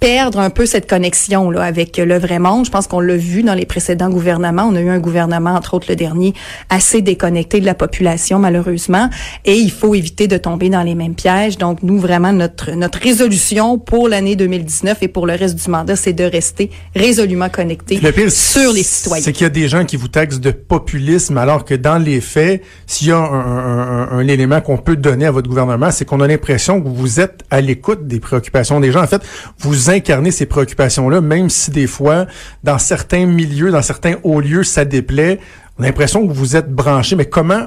perdre 0.00 0.38
un 0.40 0.50
peu 0.50 0.66
cette 0.66 0.88
connexion 0.88 1.50
là 1.50 1.62
avec 1.62 1.96
le 1.96 2.18
vrai 2.18 2.38
monde. 2.38 2.66
Je 2.66 2.70
pense 2.70 2.86
qu'on 2.86 3.00
l'a 3.00 3.16
vu 3.16 3.42
dans 3.42 3.54
les 3.54 3.66
précédents 3.66 4.10
gouvernements. 4.10 4.64
On 4.64 4.74
a 4.76 4.80
eu 4.80 4.88
un 4.88 4.98
gouvernement, 4.98 5.50
entre 5.50 5.74
autres 5.74 5.86
le 5.88 5.96
dernier, 5.96 6.34
assez 6.68 7.02
déconnecté 7.02 7.60
de 7.60 7.66
la 7.66 7.74
population 7.74 8.38
malheureusement, 8.38 9.08
et 9.44 9.56
il 9.56 9.70
faut 9.70 9.94
éviter 9.94 10.28
de 10.28 10.36
tomber 10.36 10.68
dans 10.68 10.82
les 10.82 10.94
mêmes 10.94 11.14
pièges. 11.14 11.58
Donc 11.58 11.82
nous 11.82 11.98
vraiment 11.98 12.32
notre 12.32 12.72
notre 12.72 12.98
résolution 12.98 13.78
pour 13.78 14.08
l'année 14.08 14.36
2019 14.36 14.98
et 15.02 15.08
pour 15.08 15.26
le 15.26 15.34
reste 15.34 15.56
du 15.56 15.70
mandat, 15.70 15.96
c'est 15.96 16.12
de 16.12 16.24
rester 16.24 16.70
résolument 16.94 17.48
connecté 17.48 18.00
sur 18.28 18.72
les 18.72 18.82
citoyens. 18.82 19.24
C'est 19.24 19.32
qu'il 19.32 19.44
y 19.44 19.46
a 19.46 19.50
des 19.50 19.68
gens 19.68 19.84
qui 19.84 19.96
vous 19.96 20.08
taxent 20.08 20.40
de 20.40 20.50
populisme, 20.50 21.38
alors 21.38 21.64
que 21.64 21.74
dans 21.74 21.98
les 21.98 22.20
faits, 22.20 22.62
s'il 22.86 23.08
y 23.08 23.12
a 23.12 23.18
un, 23.18 23.22
un, 23.22 24.08
un 24.18 24.28
élément 24.28 24.60
qu'on 24.60 24.76
peut 24.76 24.96
donner 24.96 25.26
à 25.26 25.30
votre 25.30 25.48
gouvernement, 25.48 25.90
c'est 25.90 26.04
qu'on 26.04 26.20
a 26.20 26.26
l'impression 26.26 26.80
que 26.80 26.88
vous 26.88 27.20
êtes 27.20 27.42
à 27.50 27.60
l'écoute 27.60 28.06
des 28.06 28.20
préoccupations 28.20 28.80
des 28.80 28.92
gens. 28.92 29.02
En 29.02 29.06
fait, 29.06 29.22
vous 29.58 29.85
incarner 29.90 30.30
ces 30.30 30.46
préoccupations-là, 30.46 31.20
même 31.20 31.50
si 31.50 31.70
des 31.70 31.86
fois, 31.86 32.26
dans 32.64 32.78
certains 32.78 33.26
milieux, 33.26 33.70
dans 33.70 33.82
certains 33.82 34.16
hauts 34.22 34.40
lieux, 34.40 34.64
ça 34.64 34.84
déplaît. 34.84 35.38
On 35.78 35.82
a 35.82 35.86
l'impression 35.86 36.26
que 36.26 36.32
vous 36.32 36.56
êtes 36.56 36.70
branché, 36.72 37.16
mais 37.16 37.26
comment 37.26 37.66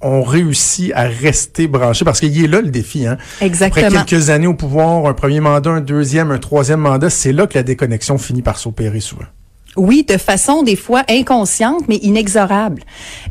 on 0.00 0.22
réussit 0.22 0.92
à 0.94 1.02
rester 1.02 1.66
branché? 1.68 2.04
Parce 2.04 2.20
qu'il 2.20 2.42
est 2.42 2.48
là 2.48 2.60
le 2.60 2.70
défi. 2.70 3.06
Hein? 3.06 3.18
Exactement. 3.40 3.86
Après 3.86 4.04
quelques 4.04 4.30
années 4.30 4.46
au 4.46 4.54
pouvoir, 4.54 5.06
un 5.06 5.14
premier 5.14 5.40
mandat, 5.40 5.70
un 5.70 5.80
deuxième, 5.80 6.30
un 6.30 6.38
troisième 6.38 6.80
mandat, 6.80 7.10
c'est 7.10 7.32
là 7.32 7.46
que 7.46 7.56
la 7.56 7.62
déconnexion 7.62 8.18
finit 8.18 8.42
par 8.42 8.58
s'opérer 8.58 9.00
souvent. 9.00 9.26
Oui, 9.76 10.02
de 10.02 10.16
façon 10.16 10.64
des 10.64 10.74
fois 10.74 11.04
inconsciente, 11.08 11.84
mais 11.86 11.98
inexorable. 11.98 12.82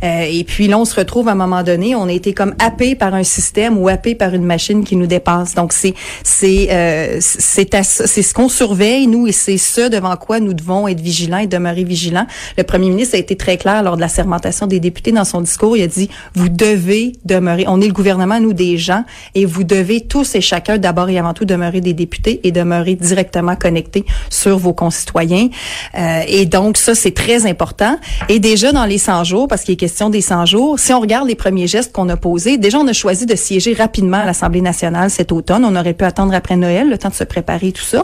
Euh, 0.04 0.22
et 0.22 0.46
puis 0.46 0.68
là, 0.68 0.80
on 0.80 0.86
se 0.86 0.96
retrouve 0.96 1.28
à 1.28 1.34
un 1.34 1.36
moment 1.36 1.64
donné, 1.64 1.96
on 1.96 2.08
a 2.08 2.14
été 2.14 2.34
comme 2.34 2.56
happé 2.60 2.96
par 2.96 3.14
un 3.14 3.26
système 3.26 3.78
ou 3.78 3.90
happé 3.90 4.16
par 4.16 4.34
une 4.34 4.46
machine 4.46 4.86
qui 4.86 4.96
nous 4.96 5.06
dépasse. 5.06 5.54
Donc 5.54 5.74
c'est 5.74 5.94
c'est 6.24 6.70
euh, 6.72 7.18
c'est 7.20 7.70
c'est 7.84 8.22
ce 8.22 8.34
qu'on 8.34 8.48
surveille 8.48 9.08
nous 9.08 9.28
et 9.28 9.34
c'est 9.34 9.58
ce 9.58 9.90
devant 9.90 10.16
quoi 10.16 10.40
nous 10.40 10.54
devons 10.54 10.88
être 10.88 11.02
vigilants 11.02 11.40
et 11.40 11.48
demeurer 11.48 11.84
vigilants. 11.84 12.26
Le 12.58 12.64
premier 12.64 12.90
ministre 12.90 13.16
a 13.16 13.18
été 13.18 13.36
très 13.36 13.58
clair 13.58 13.84
lors 13.84 13.98
de 13.98 14.02
la 14.02 14.08
sermentation 14.08 14.66
des 14.66 14.80
députés 14.80 15.12
dans 15.12 15.26
son 15.26 15.42
discours. 15.42 15.76
Il 15.76 15.84
a 15.84 15.88
dit 15.88 16.10
vous 16.36 16.48
devez 16.48 17.12
demeurer. 17.26 17.66
On 17.68 17.82
est 17.82 17.88
le 17.88 17.94
gouvernement, 17.94 18.40
nous 18.40 18.54
des 18.54 18.78
gens, 18.78 19.04
et 19.36 19.44
vous 19.44 19.66
devez 19.66 20.02
tous 20.08 20.36
et 20.36 20.42
chacun 20.42 20.78
d'abord 20.78 21.10
et 21.10 21.20
avant 21.20 21.34
tout 21.34 21.44
demeurer 21.44 21.82
des 21.82 21.94
députés 21.94 22.40
et 22.46 22.54
demeurer 22.54 22.96
directement 22.96 23.58
connectés 23.58 24.06
sur 24.30 24.58
vos 24.58 24.74
concitoyens. 24.74 25.50
Euh, 25.98 26.28
et 26.30 26.46
donc, 26.46 26.78
ça, 26.78 26.96
c'est 26.96 27.14
très 27.14 27.46
important. 27.46 27.98
Et 28.28 28.40
déjà, 28.40 28.72
dans 28.72 28.86
les 28.86 28.98
100 28.98 29.24
jours, 29.24 29.48
parce 29.48 29.64
qu'il 29.64 29.74
est 29.74 29.78
question 29.78 30.10
des 30.10 30.22
100 30.22 30.46
jours, 30.46 30.80
si 30.80 30.94
on 30.94 31.00
regarde 31.00 31.28
les 31.28 31.36
premiers 31.36 31.68
gestes 31.68 31.92
qu'on 31.92 32.08
a 32.10 32.18
posés, 32.18 32.58
déjà, 32.58 32.78
on 32.78 32.88
a 32.88 32.94
choisi 32.94 33.26
de 33.26 33.36
siéger 33.36 33.74
rapidement 33.74 34.18
à 34.18 34.26
l'Assemblée 34.26 34.62
nationale 34.62 35.10
cet 35.10 35.32
automne. 35.32 35.66
On 35.66 35.76
aurait 35.76 35.94
pu 35.94 36.06
attendre 36.06 36.34
après 36.34 36.56
Noël, 36.56 36.90
le 36.90 36.98
temps 36.98 37.10
de 37.10 37.16
se 37.16 37.24
préparer, 37.24 37.72
tout 37.72 37.84
ça. 37.84 38.04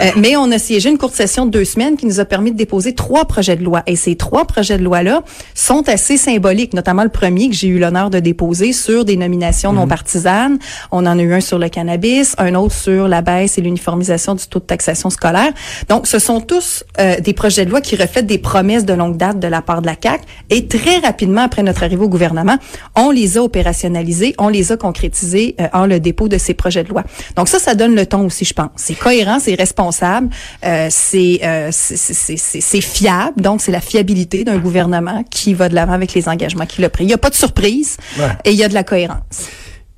Euh, 0.00 0.10
mais 0.16 0.36
on 0.36 0.50
a 0.52 0.58
siégé 0.58 0.90
une 0.90 0.98
courte 0.98 1.14
session 1.14 1.46
de 1.46 1.50
deux 1.50 1.64
semaines 1.64 1.96
qui 1.96 2.06
nous 2.06 2.20
a 2.20 2.24
permis 2.24 2.52
de 2.52 2.56
déposer 2.56 2.94
trois 2.94 3.24
projets 3.24 3.56
de 3.56 3.64
loi. 3.64 3.82
Et 3.86 3.96
ces 3.96 4.16
trois 4.16 4.44
projets 4.44 4.78
de 4.78 4.84
loi-là 4.84 5.22
sont 5.54 5.88
assez 5.88 6.16
symboliques, 6.16 6.74
notamment 6.74 7.02
le 7.02 7.10
premier 7.10 7.48
que 7.48 7.54
j'ai 7.54 7.68
eu 7.68 7.78
l'honneur 7.78 8.10
de 8.10 8.20
déposer 8.20 8.72
sur 8.72 9.04
des 9.04 9.16
nominations 9.16 9.72
non 9.72 9.82
mhm. 9.82 9.88
partisanes. 9.88 10.58
On 10.92 11.06
en 11.06 11.18
a 11.18 11.22
eu 11.22 11.32
un 11.32 11.40
sur 11.40 11.58
le 11.58 11.68
cannabis, 11.68 12.34
un 12.38 12.54
autre 12.54 12.74
sur 12.74 13.08
la 13.08 13.22
baisse 13.22 13.58
et 13.58 13.60
l'uniformisation 13.60 14.34
du 14.34 14.46
taux 14.46 14.60
de 14.60 14.64
taxation 14.64 15.10
scolaire. 15.10 15.52
Donc, 15.88 16.06
ce 16.06 16.18
sont 16.18 16.40
tous 16.40 16.84
euh, 17.00 17.20
des 17.20 17.32
projets 17.32 17.55
de 17.64 17.70
loi 17.70 17.80
qui 17.80 17.96
reflète 17.96 18.26
des 18.26 18.38
promesses 18.38 18.84
de 18.84 18.92
longue 18.92 19.16
date 19.16 19.38
de 19.38 19.48
la 19.48 19.62
part 19.62 19.80
de 19.80 19.86
la 19.86 19.96
CAC. 19.96 20.22
Et 20.50 20.66
très 20.66 20.98
rapidement 20.98 21.42
après 21.42 21.62
notre 21.62 21.82
arrivée 21.82 22.04
au 22.04 22.08
gouvernement, 22.08 22.56
on 22.94 23.10
les 23.10 23.38
a 23.38 23.42
opérationnalisés, 23.42 24.34
on 24.38 24.48
les 24.48 24.72
a 24.72 24.76
concrétisés 24.76 25.54
euh, 25.60 25.68
en 25.72 25.86
le 25.86 26.00
dépôt 26.00 26.28
de 26.28 26.38
ces 26.38 26.54
projets 26.54 26.84
de 26.84 26.88
loi. 26.88 27.04
Donc 27.36 27.48
ça, 27.48 27.58
ça 27.58 27.74
donne 27.74 27.94
le 27.94 28.06
ton 28.06 28.26
aussi, 28.26 28.44
je 28.44 28.54
pense. 28.54 28.70
C'est 28.76 28.94
cohérent, 28.94 29.38
c'est 29.40 29.54
responsable, 29.54 30.28
euh, 30.64 30.88
c'est 30.90 31.40
euh, 31.42 31.68
c'est 31.72 32.80
fiable. 32.80 33.40
Donc 33.40 33.60
c'est 33.60 33.72
la 33.72 33.80
fiabilité 33.80 34.44
d'un 34.44 34.58
gouvernement 34.58 35.24
qui 35.30 35.54
va 35.54 35.68
de 35.68 35.74
l'avant 35.74 35.92
avec 35.92 36.14
les 36.14 36.28
engagements 36.28 36.66
qu'il 36.66 36.84
a 36.84 36.90
pris. 36.90 37.04
Il 37.04 37.08
n'y 37.08 37.14
a 37.14 37.18
pas 37.18 37.30
de 37.30 37.34
surprise 37.34 37.96
et 38.44 38.50
il 38.50 38.56
y 38.56 38.64
a 38.64 38.68
de 38.68 38.74
la 38.74 38.84
cohérence. 38.84 39.48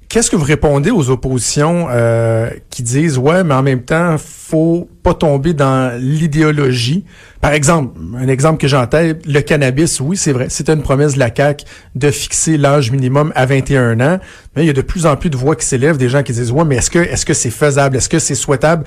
Qu'est-ce 0.09 0.31
que 0.31 0.37
vous 0.37 0.45
répondez 0.45 0.91
aux 0.91 1.11
oppositions 1.11 1.89
euh, 1.91 2.49
qui 2.71 2.83
disent 2.83 3.19
ouais, 3.19 3.45
mais 3.45 3.53
en 3.53 3.63
même 3.63 3.83
temps, 3.83 4.17
faut 4.19 4.89
pas 5.03 5.13
tomber 5.13 5.53
dans 5.53 6.01
l'idéologie. 6.01 7.05
Par 7.41 7.53
exemple, 7.53 8.01
un 8.17 8.27
exemple 8.27 8.59
que 8.59 8.87
tête, 8.87 9.25
le 9.25 9.41
cannabis, 9.41 10.01
oui, 10.01 10.17
c'est 10.17 10.33
vrai, 10.33 10.47
c'était 10.49 10.73
une 10.73 10.83
promesse 10.83 11.15
de 11.15 11.21
la 11.21 11.31
CAC 11.31 11.65
de 11.95 12.11
fixer 12.11 12.57
l'âge 12.57 12.91
minimum 12.91 13.33
à 13.37 13.47
21 13.47 14.01
ans, 14.01 14.19
mais 14.57 14.65
il 14.65 14.67
y 14.67 14.71
a 14.71 14.73
de 14.73 14.83
plus 14.83 15.07
en 15.07 15.15
plus 15.17 15.31
de 15.31 15.37
voix 15.37 15.55
qui 15.55 15.65
s'élèvent, 15.65 15.99
des 15.99 16.09
gens 16.09 16.25
qui 16.25 16.33
disent 16.33 16.51
ouais, 16.51 16.65
mais 16.65 16.77
est-ce 16.77 16.91
que 16.91 16.99
est-ce 16.99 17.25
que 17.25 17.35
c'est 17.35 17.51
faisable, 17.51 17.97
est-ce 17.97 18.09
que 18.09 18.19
c'est 18.19 18.35
souhaitable? 18.35 18.85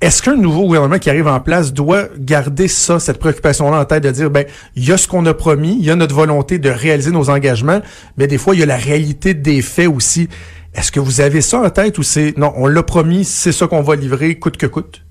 Est-ce 0.00 0.22
qu'un 0.22 0.36
nouveau 0.36 0.62
gouvernement 0.62 0.98
qui 0.98 1.10
arrive 1.10 1.26
en 1.26 1.40
place 1.40 1.74
doit 1.74 2.08
garder 2.18 2.68
ça, 2.68 2.98
cette 2.98 3.18
préoccupation-là 3.18 3.80
en 3.80 3.84
tête 3.84 4.02
de 4.02 4.10
dire 4.10 4.30
ben 4.30 4.46
il 4.76 4.88
y 4.88 4.92
a 4.92 4.96
ce 4.96 5.06
qu'on 5.06 5.26
a 5.26 5.34
promis, 5.34 5.76
il 5.78 5.84
y 5.84 5.90
a 5.90 5.96
notre 5.96 6.14
volonté 6.14 6.58
de 6.58 6.70
réaliser 6.70 7.10
nos 7.10 7.28
engagements, 7.28 7.82
mais 8.16 8.26
des 8.26 8.38
fois 8.38 8.54
il 8.54 8.60
y 8.60 8.62
a 8.62 8.66
la 8.66 8.78
réalité 8.78 9.34
des 9.34 9.60
faits 9.60 9.88
aussi. 9.88 10.30
Est-ce 10.74 10.90
que 10.90 11.00
vous 11.00 11.20
avez 11.20 11.42
ça 11.42 11.60
en 11.60 11.68
tête 11.68 11.98
ou 11.98 12.02
c'est 12.02 12.32
non, 12.38 12.54
on 12.56 12.66
l'a 12.66 12.82
promis, 12.82 13.26
c'est 13.26 13.52
ça 13.52 13.66
qu'on 13.66 13.82
va 13.82 13.94
livrer 13.94 14.38
coûte 14.38 14.56
que 14.56 14.66
coûte? 14.66 15.02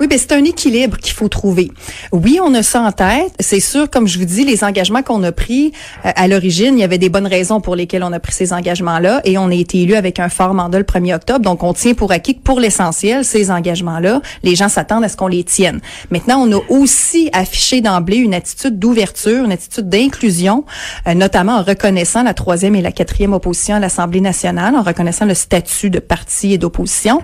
Oui, 0.00 0.06
ben 0.06 0.18
c'est 0.18 0.32
un 0.32 0.44
équilibre 0.44 0.96
qu'il 0.98 1.12
faut 1.12 1.28
trouver. 1.28 1.70
Oui, 2.12 2.38
on 2.42 2.54
a 2.54 2.62
ça 2.62 2.82
en 2.82 2.92
tête. 2.92 3.32
C'est 3.40 3.60
sûr, 3.60 3.90
comme 3.90 4.06
je 4.06 4.18
vous 4.18 4.24
dis, 4.24 4.44
les 4.44 4.64
engagements 4.64 5.02
qu'on 5.02 5.22
a 5.22 5.32
pris 5.32 5.72
euh, 6.04 6.10
à 6.14 6.28
l'origine, 6.28 6.78
il 6.78 6.80
y 6.80 6.84
avait 6.84 6.98
des 6.98 7.08
bonnes 7.08 7.26
raisons 7.26 7.60
pour 7.60 7.76
lesquelles 7.76 8.02
on 8.02 8.12
a 8.12 8.20
pris 8.20 8.32
ces 8.32 8.52
engagements-là 8.52 9.20
et 9.24 9.38
on 9.38 9.48
a 9.48 9.54
été 9.54 9.82
élu 9.82 9.94
avec 9.94 10.20
un 10.20 10.28
fort 10.28 10.54
mandat 10.54 10.78
le 10.78 10.84
1er 10.84 11.14
octobre. 11.14 11.40
Donc, 11.40 11.62
on 11.62 11.72
tient 11.72 11.94
pour 11.94 12.12
acquis 12.12 12.36
que 12.36 12.42
pour 12.42 12.60
l'essentiel, 12.60 13.24
ces 13.24 13.50
engagements-là, 13.50 14.20
les 14.42 14.54
gens 14.54 14.68
s'attendent 14.68 15.04
à 15.04 15.08
ce 15.08 15.16
qu'on 15.16 15.28
les 15.28 15.44
tienne. 15.44 15.80
Maintenant, 16.10 16.46
on 16.46 16.52
a 16.52 16.60
aussi 16.68 17.28
affiché 17.32 17.80
d'emblée 17.80 18.16
une 18.16 18.34
attitude 18.34 18.78
d'ouverture, 18.78 19.44
une 19.44 19.52
attitude 19.52 19.88
d'inclusion, 19.88 20.64
euh, 21.06 21.14
notamment 21.14 21.56
en 21.56 21.62
reconnaissant 21.62 22.22
la 22.22 22.34
troisième 22.34 22.74
et 22.74 22.82
la 22.82 22.92
quatrième 22.92 23.32
opposition 23.32 23.76
à 23.76 23.80
l'Assemblée 23.80 24.20
nationale, 24.20 24.74
en 24.74 24.82
reconnaissant 24.82 25.24
le 25.24 25.34
statut 25.34 25.90
de 25.90 25.98
parti 25.98 26.52
et 26.52 26.58
d'opposition 26.58 27.22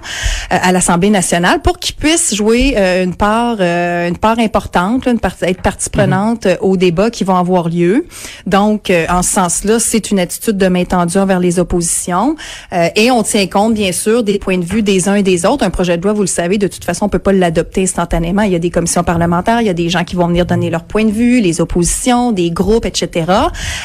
euh, 0.53 0.59
à 0.61 0.73
l'Assemblée 0.73 1.11
nationale 1.11 1.63
pour 1.63 1.79
qu'ils 1.79 1.95
puissent 1.95 2.34
jouer 2.35 2.75
euh, 2.77 3.05
une 3.05 3.15
part 3.15 3.57
euh, 3.61 4.09
une 4.09 4.19
part 4.19 4.39
importante, 4.39 5.07
une 5.07 5.19
part, 5.19 5.35
être 5.43 5.63
partie 5.63 5.89
mhm. 5.89 5.93
prenante 5.93 6.47
euh, 6.47 6.57
aux 6.61 6.77
débats 6.77 7.11
qui 7.11 7.25
vont 7.25 7.37
avoir 7.37 7.69
lieu. 7.69 8.07
Donc, 8.47 8.93
en 9.09 9.23
ce 9.23 9.31
sens-là, 9.31 9.79
c'est 9.79 10.11
une 10.11 10.19
attitude 10.19 10.57
de 10.59 10.67
main 10.69 10.85
tendue 10.85 11.19
envers 11.19 11.41
les 11.41 11.59
oppositions. 11.59 12.37
et 12.73 13.11
on 13.11 13.23
tient 13.23 13.47
compte, 13.47 13.75
bien 13.75 13.93
sûr, 13.93 14.23
des 14.23 14.39
points 14.39 14.59
de 14.59 14.65
vue 14.65 14.83
des 14.83 15.09
uns 15.09 15.15
et 15.15 15.23
des 15.23 15.47
autres. 15.47 15.65
Un 15.65 15.71
projet 15.71 15.97
de 15.97 16.03
loi, 16.03 16.13
vous 16.13 16.23
le 16.23 16.27
savez, 16.27 16.59
de 16.59 16.67
toute 16.67 16.85
façon, 16.85 17.07
on 17.07 17.09
peut 17.09 17.19
pas 17.19 17.33
l'adopter 17.33 17.83
instantanément. 17.83 18.43
Il 18.43 18.53
y 18.53 18.57
a 18.57 18.59
des 18.59 18.71
commissions 18.71 19.05
parlementaires, 19.05 19.61
il 19.61 19.67
y 19.67 19.71
a 19.71 19.75
des 19.75 19.89
gens 19.89 20.05
qui 20.05 20.17
vont 20.17 20.27
venir 20.27 20.47
donner 20.47 20.71
leur 20.71 20.85
point 20.85 21.05
de 21.05 21.13
vue, 21.13 21.41
les 21.41 21.61
oppositions, 21.61 22.33
des 22.33 22.51
groupes, 22.51 22.87
etc. 22.87 23.33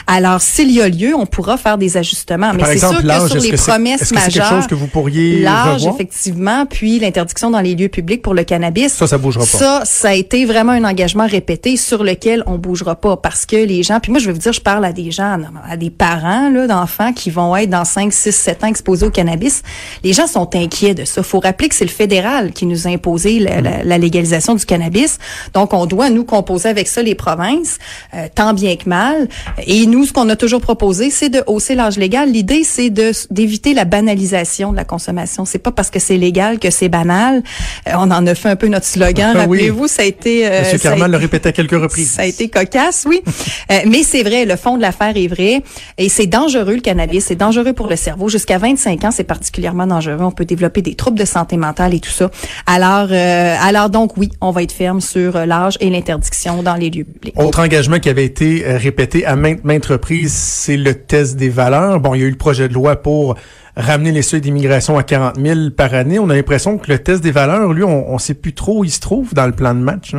Alors, 0.07 0.41
s'il 0.41 0.71
y 0.71 0.81
a 0.81 0.89
lieu, 0.89 1.15
on 1.15 1.25
pourra 1.25 1.57
faire 1.57 1.77
des 1.77 1.97
ajustements. 1.97 2.53
Mais 2.53 2.63
c'est 2.65 2.79
sûr 2.79 3.01
que 3.01 3.27
sur 3.27 3.39
les 3.39 3.53
promesses 3.53 4.11
majeures, 4.11 4.31
quelque 4.31 4.55
chose 4.55 4.67
que 4.67 4.75
vous 4.75 4.87
pourriez 4.87 5.41
l'âge, 5.41 5.85
effectivement, 5.85 6.65
puis 6.65 6.99
l'interdiction 6.99 7.51
dans 7.51 7.61
les 7.61 7.75
lieux 7.75 7.89
publics 7.89 8.21
pour 8.21 8.33
le 8.39 8.45
cannabis. 8.45 8.93
Ça, 8.93 9.07
ça 9.07 9.17
bougera 9.17 9.43
pas. 9.43 9.57
Ça, 9.57 9.81
ça 9.85 10.09
a 10.09 10.13
été 10.13 10.45
vraiment 10.45 10.71
un 10.71 10.83
engagement 10.83 11.27
répété 11.27 11.77
sur 11.77 12.03
lequel 12.03 12.43
on 12.45 12.57
bougera 12.57 12.95
pas 12.95 13.17
parce 13.17 13.45
que 13.45 13.55
les 13.55 13.83
gens, 13.83 13.99
puis 13.99 14.11
moi, 14.11 14.19
je 14.19 14.27
vais 14.27 14.33
vous 14.33 14.39
dire, 14.39 14.53
je 14.53 14.61
parle 14.61 14.85
à 14.85 14.93
des 14.93 15.11
gens, 15.11 15.37
à 15.67 15.77
des 15.77 15.89
parents, 15.89 16.49
là, 16.49 16.67
d'enfants 16.67 17.13
qui 17.13 17.29
vont 17.29 17.55
être 17.55 17.69
dans 17.69 17.85
5, 17.85 18.11
6, 18.11 18.31
7 18.31 18.63
ans 18.63 18.67
exposés 18.67 19.05
au 19.05 19.11
cannabis. 19.11 19.63
Les 20.03 20.13
gens 20.13 20.27
sont 20.27 20.55
inquiets 20.55 20.95
de 20.95 21.05
ça. 21.05 21.23
Faut 21.23 21.39
rappeler 21.39 21.69
que 21.69 21.75
c'est 21.75 21.85
le 21.85 21.91
fédéral 21.91 22.51
qui 22.51 22.65
nous 22.65 22.87
a 22.87 22.89
imposé 22.89 23.39
la, 23.39 23.97
légalisation 23.97 24.55
du 24.55 24.65
cannabis. 24.65 25.17
Donc, 25.53 25.73
on 25.73 25.85
doit, 25.85 26.09
nous, 26.09 26.23
composer 26.23 26.69
avec 26.69 26.87
ça 26.87 27.01
les 27.01 27.15
provinces, 27.15 27.77
euh, 28.13 28.27
tant 28.33 28.53
bien 28.53 28.75
que 28.75 28.87
mal. 28.87 29.27
Et 29.65 29.85
nous, 29.85 30.05
ce 30.05 30.13
qu'on 30.13 30.29
a 30.29 30.35
toujours 30.35 30.61
proposé, 30.61 31.09
c'est 31.09 31.29
de 31.29 31.43
hausser 31.47 31.75
l'âge 31.75 31.97
légal. 31.97 32.31
L'idée, 32.31 32.63
c'est 32.63 32.89
de 32.89 33.11
d'éviter 33.29 33.73
la 33.73 33.85
banalisation 33.85 34.71
de 34.71 34.77
la 34.77 34.85
consommation. 34.85 35.45
C'est 35.45 35.59
pas 35.59 35.71
parce 35.71 35.89
que 35.89 35.99
c'est 35.99 36.17
légal 36.17 36.59
que 36.59 36.69
c'est 36.69 36.89
banal. 36.89 37.43
Euh, 37.87 37.91
on 37.95 38.11
en 38.11 38.25
a 38.27 38.28
fait 38.35 38.49
un 38.49 38.55
peu 38.55 38.67
notre 38.67 38.85
slogan. 38.85 39.33
Ah 39.35 39.39
rappelez-vous, 39.39 39.87
ça 39.87 40.03
a 40.03 40.05
été. 40.05 40.47
Euh, 40.47 40.61
Monsieur 40.61 40.77
Carman 40.77 41.09
le 41.09 41.17
répétait 41.17 41.49
à 41.49 41.51
quelques 41.51 41.71
reprises. 41.71 42.11
Ça 42.11 42.23
a 42.23 42.25
été 42.25 42.49
cocasse, 42.49 43.05
oui. 43.07 43.21
euh, 43.71 43.79
mais 43.87 44.03
c'est 44.03 44.23
vrai, 44.23 44.45
le 44.45 44.55
fond 44.55 44.77
de 44.77 44.81
l'affaire 44.81 45.15
est 45.15 45.27
vrai. 45.27 45.61
Et 45.97 46.09
c'est 46.09 46.27
dangereux 46.27 46.75
le 46.75 46.81
cannabis, 46.81 47.25
c'est 47.25 47.35
dangereux 47.35 47.73
pour 47.73 47.87
le 47.87 47.95
cerveau. 47.95 48.29
Jusqu'à 48.29 48.57
25 48.57 49.03
ans, 49.05 49.11
c'est 49.11 49.23
particulièrement 49.23 49.87
dangereux. 49.87 50.21
On 50.21 50.31
peut 50.31 50.45
développer 50.45 50.81
des 50.81 50.95
troubles 50.95 51.19
de 51.19 51.25
santé 51.25 51.57
mentale 51.57 51.93
et 51.93 51.99
tout 51.99 52.11
ça. 52.11 52.29
Alors, 52.65 53.07
euh, 53.11 53.55
alors 53.61 53.89
donc 53.89 54.17
oui, 54.17 54.29
on 54.41 54.51
va 54.51 54.63
être 54.63 54.71
ferme 54.71 55.01
sur 55.01 55.35
euh, 55.35 55.45
l'âge 55.45 55.77
et 55.79 55.89
l'interdiction 55.89 56.63
dans 56.63 56.75
les 56.75 56.89
lieux 56.89 57.03
publics. 57.03 57.33
Autre 57.37 57.59
engagement 57.59 57.99
qui 57.99 58.09
avait 58.09 58.25
été 58.25 58.65
euh, 58.65 58.77
répété 58.77 59.25
à 59.25 59.35
maintes 59.35 59.63
maintes 59.63 59.85
reprises, 59.85 60.33
c'est 60.33 60.77
le 60.77 60.93
test 60.93 61.35
des 61.35 61.49
valeurs. 61.49 61.99
Bon, 61.99 62.13
il 62.15 62.21
y 62.21 62.23
a 62.23 62.27
eu 62.27 62.31
le 62.31 62.37
projet 62.37 62.67
de 62.67 62.73
loi 62.73 62.95
pour 62.95 63.35
ramener 63.79 64.11
les 64.11 64.21
seuils 64.21 64.41
d'immigration 64.41 64.97
à 64.97 65.03
40 65.03 65.39
000 65.39 65.69
par 65.71 65.93
année. 65.93 66.19
On 66.19 66.29
a 66.29 66.35
l'impression 66.35 66.77
que 66.77 66.91
le 66.91 66.99
test 66.99 67.23
des 67.23 67.31
valeurs, 67.31 67.73
lui, 67.73 67.83
on 67.83 68.13
ne 68.13 68.19
sait 68.19 68.33
plus 68.33 68.53
trop 68.53 68.79
où 68.79 68.83
il 68.83 68.91
se 68.91 68.99
trouve 68.99 69.33
dans 69.33 69.45
le 69.45 69.53
plan 69.53 69.73
de 69.73 69.79
match. 69.79 70.15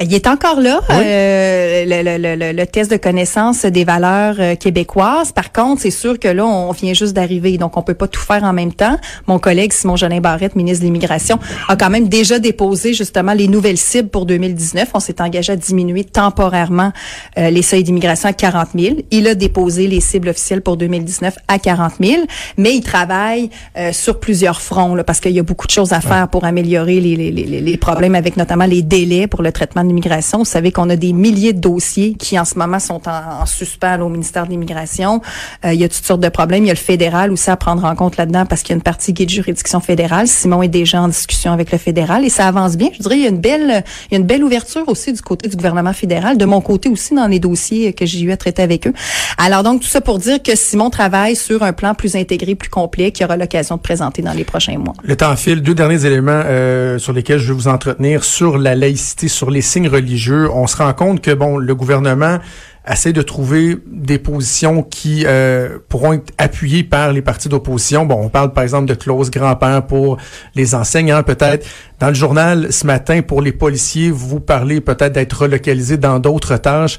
Il 0.00 0.12
est 0.14 0.26
encore 0.26 0.60
là, 0.60 0.80
Oui. 0.88 0.96
euh, 0.98 1.84
le, 1.86 2.18
le- 2.18 2.36
le- 2.36 2.52
le 2.52 2.66
test 2.66 2.90
de 2.90 2.96
connaissance 2.96 3.64
des 3.64 3.84
valeurs 3.84 4.36
euh, 4.38 4.54
québécoises. 4.54 5.32
Par 5.32 5.52
contre, 5.52 5.82
c'est 5.82 5.90
sûr 5.90 6.18
que 6.18 6.28
là, 6.28 6.44
on 6.46 6.72
vient 6.72 6.94
juste 6.94 7.12
d'arriver, 7.14 7.58
donc 7.58 7.76
on 7.76 7.82
peut 7.82 7.94
pas 7.94 8.08
tout 8.08 8.20
faire 8.20 8.44
en 8.44 8.52
même 8.52 8.72
temps. 8.72 8.96
Mon 9.26 9.38
collègue 9.38 9.72
Simon 9.72 9.96
Jolin 9.96 10.20
Barrette, 10.20 10.56
ministre 10.56 10.80
de 10.80 10.86
l'Immigration, 10.86 11.38
a 11.68 11.76
quand 11.76 11.90
même 11.90 12.08
déjà 12.08 12.38
déposé 12.38 12.94
justement 12.94 13.32
les 13.32 13.48
nouvelles 13.48 13.76
cibles 13.76 14.08
pour 14.08 14.26
2019. 14.26 14.88
On 14.94 15.00
s'est 15.00 15.20
engagé 15.20 15.52
à 15.52 15.56
diminuer 15.56 16.04
temporairement 16.04 16.92
euh, 17.38 17.50
les 17.50 17.62
seuils 17.62 17.84
d'immigration 17.84 18.28
à 18.28 18.32
40 18.32 18.68
000. 18.78 18.96
Il 19.10 19.26
a 19.28 19.34
déposé 19.34 19.86
les 19.86 20.00
cibles 20.00 20.28
officielles 20.28 20.62
pour 20.62 20.76
2019 20.76 21.36
à 21.48 21.58
40 21.58 21.92
000, 22.02 22.22
mais 22.56 22.74
il 22.74 22.82
travaille 22.82 23.50
euh, 23.76 23.92
sur 23.92 24.18
plusieurs 24.20 24.60
fronts 24.60 24.94
là, 24.94 25.04
parce 25.04 25.20
qu'il 25.20 25.32
y 25.32 25.38
a 25.38 25.42
beaucoup 25.42 25.66
de 25.66 25.72
choses 25.72 25.92
à 25.92 26.00
faire 26.00 26.28
pour 26.28 26.44
améliorer 26.44 27.00
les, 27.00 27.16
les, 27.16 27.30
les, 27.30 27.60
les 27.60 27.76
problèmes 27.76 28.14
avec 28.14 28.36
notamment 28.36 28.64
les 28.66 28.82
délais 28.82 29.26
pour 29.26 29.42
le 29.42 29.49
traitement 29.50 29.82
de 29.82 29.88
l'immigration. 29.88 30.38
Vous 30.38 30.44
savez 30.44 30.72
qu'on 30.72 30.90
a 30.90 30.96
des 30.96 31.12
milliers 31.12 31.52
de 31.52 31.60
dossiers 31.60 32.14
qui 32.14 32.38
en 32.38 32.44
ce 32.44 32.58
moment 32.58 32.78
sont 32.78 33.02
en, 33.08 33.42
en 33.42 33.46
suspens 33.46 33.96
là, 33.96 34.04
au 34.04 34.08
ministère 34.08 34.46
de 34.46 34.50
l'Immigration. 34.50 35.20
Euh, 35.64 35.72
il 35.72 35.80
y 35.80 35.84
a 35.84 35.88
toutes 35.88 36.04
sortes 36.04 36.20
de 36.20 36.28
problèmes. 36.28 36.64
Il 36.64 36.68
y 36.68 36.70
a 36.70 36.74
le 36.74 36.78
fédéral 36.78 37.32
aussi 37.32 37.50
à 37.50 37.56
prendre 37.56 37.84
en 37.84 37.94
compte 37.94 38.16
là-dedans 38.16 38.46
parce 38.46 38.62
qu'il 38.62 38.70
y 38.70 38.74
a 38.74 38.76
une 38.76 38.82
partie 38.82 39.14
qui 39.14 39.22
est 39.22 39.26
de 39.26 39.30
juridiction 39.30 39.80
fédérale. 39.80 40.28
Simon 40.28 40.62
est 40.62 40.68
déjà 40.68 41.00
en 41.00 41.08
discussion 41.08 41.52
avec 41.52 41.72
le 41.72 41.78
fédéral 41.78 42.24
et 42.24 42.30
ça 42.30 42.46
avance 42.46 42.76
bien. 42.76 42.88
Je 42.96 43.02
dirais 43.02 43.16
il 43.16 43.22
y 43.22 43.26
a 43.26 43.30
une 43.30 43.40
belle 43.40 43.84
il 44.10 44.14
y 44.14 44.16
a 44.16 44.20
une 44.20 44.26
belle 44.26 44.44
ouverture 44.44 44.88
aussi 44.88 45.12
du 45.12 45.22
côté 45.22 45.48
du 45.48 45.56
gouvernement 45.56 45.92
fédéral, 45.92 46.38
de 46.38 46.44
mon 46.44 46.60
côté 46.60 46.88
aussi 46.88 47.14
dans 47.14 47.26
les 47.26 47.40
dossiers 47.40 47.92
que 47.92 48.06
j'ai 48.06 48.20
eu 48.20 48.32
à 48.32 48.36
traiter 48.36 48.62
avec 48.62 48.86
eux. 48.86 48.92
Alors 49.38 49.62
donc 49.62 49.82
tout 49.82 49.88
ça 49.88 50.00
pour 50.00 50.18
dire 50.18 50.42
que 50.42 50.56
Simon 50.56 50.90
travaille 50.90 51.36
sur 51.36 51.62
un 51.62 51.72
plan 51.72 51.94
plus 51.94 52.16
intégré, 52.16 52.54
plus 52.54 52.70
complet 52.70 53.12
qu'il 53.12 53.24
aura 53.26 53.36
l'occasion 53.36 53.76
de 53.76 53.80
présenter 53.80 54.22
dans 54.22 54.32
les 54.32 54.44
prochains 54.44 54.78
mois. 54.78 54.94
Le 55.02 55.16
temps 55.16 55.34
file. 55.36 55.62
Deux 55.62 55.74
derniers 55.74 56.04
éléments 56.04 56.42
euh, 56.44 56.98
sur 56.98 57.12
lesquels 57.12 57.38
je 57.38 57.48
veux 57.48 57.54
vous 57.54 57.68
entretenir 57.68 58.24
sur 58.24 58.58
la 58.58 58.74
laïcité, 58.74 59.28
sur 59.40 59.50
les 59.50 59.62
signes 59.62 59.88
religieux. 59.88 60.50
On 60.52 60.66
se 60.66 60.76
rend 60.76 60.92
compte 60.92 61.22
que 61.22 61.30
bon, 61.30 61.56
le 61.56 61.74
gouvernement 61.74 62.40
essaie 62.86 63.14
de 63.14 63.22
trouver 63.22 63.78
des 63.86 64.18
positions 64.18 64.82
qui 64.82 65.24
euh, 65.26 65.78
pourront 65.88 66.12
être 66.12 66.30
appuyées 66.36 66.84
par 66.84 67.14
les 67.14 67.22
partis 67.22 67.48
d'opposition. 67.48 68.04
Bon, 68.04 68.20
on 68.22 68.28
parle 68.28 68.52
par 68.52 68.64
exemple 68.64 68.84
de 68.84 68.92
clause 68.92 69.30
grand-père 69.30 69.86
pour 69.86 70.18
les 70.54 70.74
enseignants, 70.74 71.22
peut-être. 71.22 71.66
Dans 72.00 72.08
le 72.08 72.14
journal 72.14 72.70
ce 72.70 72.86
matin, 72.86 73.22
pour 73.22 73.40
les 73.40 73.52
policiers, 73.52 74.10
vous 74.10 74.40
parlez 74.40 74.82
peut-être 74.82 75.14
d'être 75.14 75.32
relocalisés 75.32 75.96
dans 75.96 76.18
d'autres 76.18 76.58
tâches. 76.58 76.98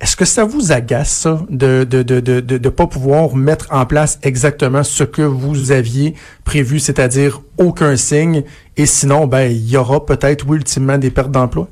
Est-ce 0.00 0.16
que 0.16 0.24
ça 0.24 0.44
vous 0.44 0.72
agace, 0.72 1.10
ça, 1.10 1.42
de 1.50 1.84
de, 1.84 2.02
de, 2.02 2.20
de, 2.20 2.40
de, 2.40 2.68
pas 2.70 2.86
pouvoir 2.86 3.36
mettre 3.36 3.66
en 3.70 3.84
place 3.84 4.18
exactement 4.22 4.82
ce 4.82 5.04
que 5.04 5.22
vous 5.22 5.72
aviez 5.72 6.14
prévu, 6.42 6.80
c'est-à-dire 6.80 7.42
aucun 7.58 7.96
signe, 7.96 8.44
et 8.78 8.86
sinon, 8.86 9.26
ben, 9.26 9.52
il 9.52 9.68
y 9.68 9.76
aura 9.76 10.04
peut-être, 10.06 10.50
ultimement, 10.50 10.96
des 10.96 11.10
pertes 11.10 11.30
d'emploi? 11.30 11.68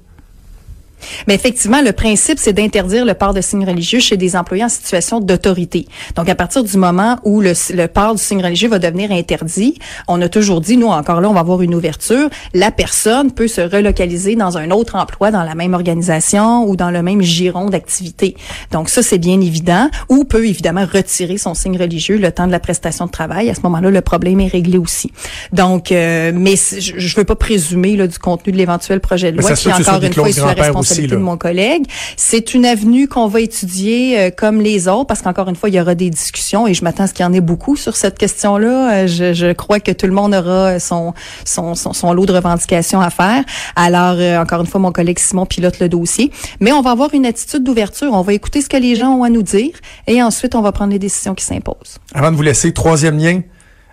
Mais 1.27 1.35
effectivement, 1.35 1.83
le 1.83 1.93
principe, 1.93 2.39
c'est 2.39 2.53
d'interdire 2.53 3.05
le 3.05 3.15
port 3.15 3.35
de 3.35 3.41
signes 3.41 3.67
religieux 3.67 4.01
chez 4.01 4.17
des 4.17 4.37
employés 4.37 4.65
en 4.65 4.69
situation 4.69 5.21
d'autorité. 5.21 5.87
Donc, 6.17 6.29
à 6.29 6.35
partir 6.35 6.65
du 6.65 6.77
moment 6.77 7.19
où 7.25 7.41
le, 7.41 7.53
le 7.75 7.87
port 7.87 8.15
du 8.15 8.23
signe 8.23 8.43
religieux 8.43 8.69
va 8.69 8.79
devenir 8.79 9.13
interdit, 9.13 9.79
on 10.09 10.21
a 10.23 10.29
toujours 10.29 10.61
dit, 10.61 10.77
nous, 10.77 10.89
encore 10.89 11.21
là, 11.21 11.29
on 11.29 11.33
va 11.33 11.41
avoir 11.41 11.63
une 11.63 11.75
ouverture. 11.75 12.29
La 12.55 12.71
personne 12.71 13.33
peut 13.33 13.49
se 13.49 13.61
relocaliser 13.61 14.37
dans 14.37 14.59
un 14.59 14.71
autre 14.71 14.97
emploi, 14.97 15.31
dans 15.31 15.45
la 15.45 15.55
même 15.55 15.75
organisation 15.75 16.65
ou 16.69 16.77
dans 16.77 16.91
le 16.91 17.03
même 17.03 17.23
giron 17.23 17.71
d'activité. 17.71 18.37
Donc, 18.73 18.89
ça, 18.89 19.03
c'est 19.03 19.19
bien 19.19 19.41
évident. 19.41 19.89
Ou 20.09 20.25
peut, 20.25 20.47
évidemment, 20.47 20.87
retirer 20.91 21.39
son 21.39 21.55
signe 21.55 21.79
religieux 21.79 22.17
le 22.17 22.33
temps 22.33 22.47
de 22.47 22.53
la 22.53 22.61
prestation 22.61 23.07
de 23.07 23.11
travail. 23.11 23.51
À 23.51 23.55
ce 23.55 23.61
moment-là, 23.63 23.91
le 23.91 24.01
problème 24.01 24.41
est 24.41 24.49
réglé 24.49 24.79
aussi. 24.79 25.13
Donc, 25.53 25.93
euh, 25.93 26.33
mais 26.35 26.55
je 26.57 27.11
je 27.11 27.17
veux 27.17 27.25
pas 27.25 27.35
présumer 27.35 27.97
là, 27.97 28.07
du 28.07 28.19
contenu 28.19 28.53
de 28.53 28.57
l'éventuel 28.57 29.01
projet 29.01 29.33
de 29.33 29.39
loi 29.39 29.53
qui, 29.53 29.73
encore 29.73 30.03
une 30.03 30.13
fois, 30.13 30.29
est 30.29 30.33
sous 30.33 30.47
la 30.47 30.55
responsabilité 30.91 31.17
de 31.17 31.21
mon 31.21 31.37
collègue. 31.37 31.85
C'est 32.17 32.55
une 32.55 32.65
avenue 32.67 33.09
qu'on 33.09 33.27
va 33.29 33.41
étudier 33.41 34.19
euh, 34.19 34.31
comme 34.37 34.61
les 34.61 34.89
autres 34.89 35.07
parce 35.07 35.23
qu'encore 35.23 35.49
une 35.49 35.57
fois, 35.57 35.69
il 35.69 35.75
y 35.75 35.81
aura 35.81 35.95
des 35.95 36.11
discussions 36.11 36.67
et 36.67 36.75
je 36.75 36.85
m'attends 36.85 37.05
à 37.05 37.07
ce 37.07 37.15
qu'il 37.15 37.25
y 37.25 37.29
en 37.29 37.33
ait 37.33 37.41
beaucoup 37.41 37.77
sur 37.77 37.97
cette 37.97 38.19
question-là. 38.19 38.93
Euh, 38.93 39.07
je, 39.07 39.33
je 39.33 39.53
crois 39.53 39.81
que 39.81 39.93
tout 39.93 40.07
le 40.07 40.13
monde 40.13 40.35
aura 40.35 40.79
son, 40.79 41.15
son, 41.45 41.75
son, 41.75 41.93
son 41.93 42.13
lot 42.13 42.27
de 42.27 42.33
revendications 42.33 43.01
à 43.01 43.11
faire. 43.11 43.45
Alors, 43.77 44.17
euh, 44.19 44.39
encore 44.41 44.61
une 44.61 44.67
fois, 44.67 44.81
mon 44.81 44.93
collègue 44.93 45.19
Simon 45.19 45.47
pilote 45.47 45.79
le 45.81 45.89
dossier. 45.89 46.31
Mais 46.61 46.73
on 46.73 46.83
va 46.83 46.91
avoir 46.91 47.13
une 47.15 47.27
attitude 47.27 47.65
d'ouverture. 47.65 48.11
On 48.13 48.23
va 48.23 48.33
écouter 48.33 48.61
ce 48.63 48.69
que 48.69 48.77
les 48.77 48.97
gens 48.97 49.15
ont 49.15 49.23
à 49.25 49.31
nous 49.31 49.43
dire 49.43 49.73
et 50.07 50.23
ensuite, 50.23 50.55
on 50.55 50.63
va 50.63 50.73
prendre 50.73 50.93
les 50.93 50.99
décisions 50.99 51.35
qui 51.35 51.45
s'imposent. 51.45 51.99
Avant 52.15 52.31
de 52.31 52.37
vous 52.37 52.43
laisser, 52.43 52.73
troisième 52.73 53.19
lien. 53.19 53.41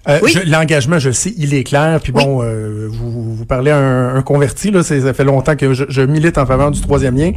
Euh, 0.08 0.20
Oui. 0.24 0.34
L'engagement, 0.46 1.00
je 1.00 1.10
le 1.10 1.14
sais, 1.14 1.34
il 1.38 1.54
est 1.54 1.66
clair. 1.66 2.00
Puis 2.02 2.14
Oui. 2.16 2.24
bon, 2.24 2.40
euh, 2.42 2.88
vous, 2.90 3.27
vous 3.38 3.46
parlez 3.46 3.72
à 3.72 3.78
un, 3.78 4.22
converti, 4.24 4.72
là, 4.72 4.84
ça 4.84 5.14
fait 5.14 5.24
longtemps 5.24 5.56
que 5.56 5.74
je, 5.74 5.86
je 5.88 6.02
milite 6.02 6.38
en 6.38 6.46
faveur 6.46 6.72
du 6.72 6.82
troisième 6.82 7.16
lien. 7.16 7.32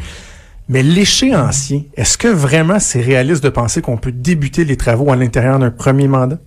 Mais 0.68 0.82
l'échéancier, 0.82 1.88
est-ce 1.96 2.16
que 2.16 2.28
vraiment 2.28 2.78
c'est 2.78 3.00
réaliste 3.00 3.42
de 3.42 3.48
penser 3.48 3.82
qu'on 3.82 3.96
peut 3.96 4.12
débuter 4.12 4.64
les 4.64 4.76
travaux 4.76 5.10
à 5.10 5.16
l'intérieur 5.16 5.58
d'un 5.58 5.70
premier 5.70 6.06
mandat? 6.06 6.38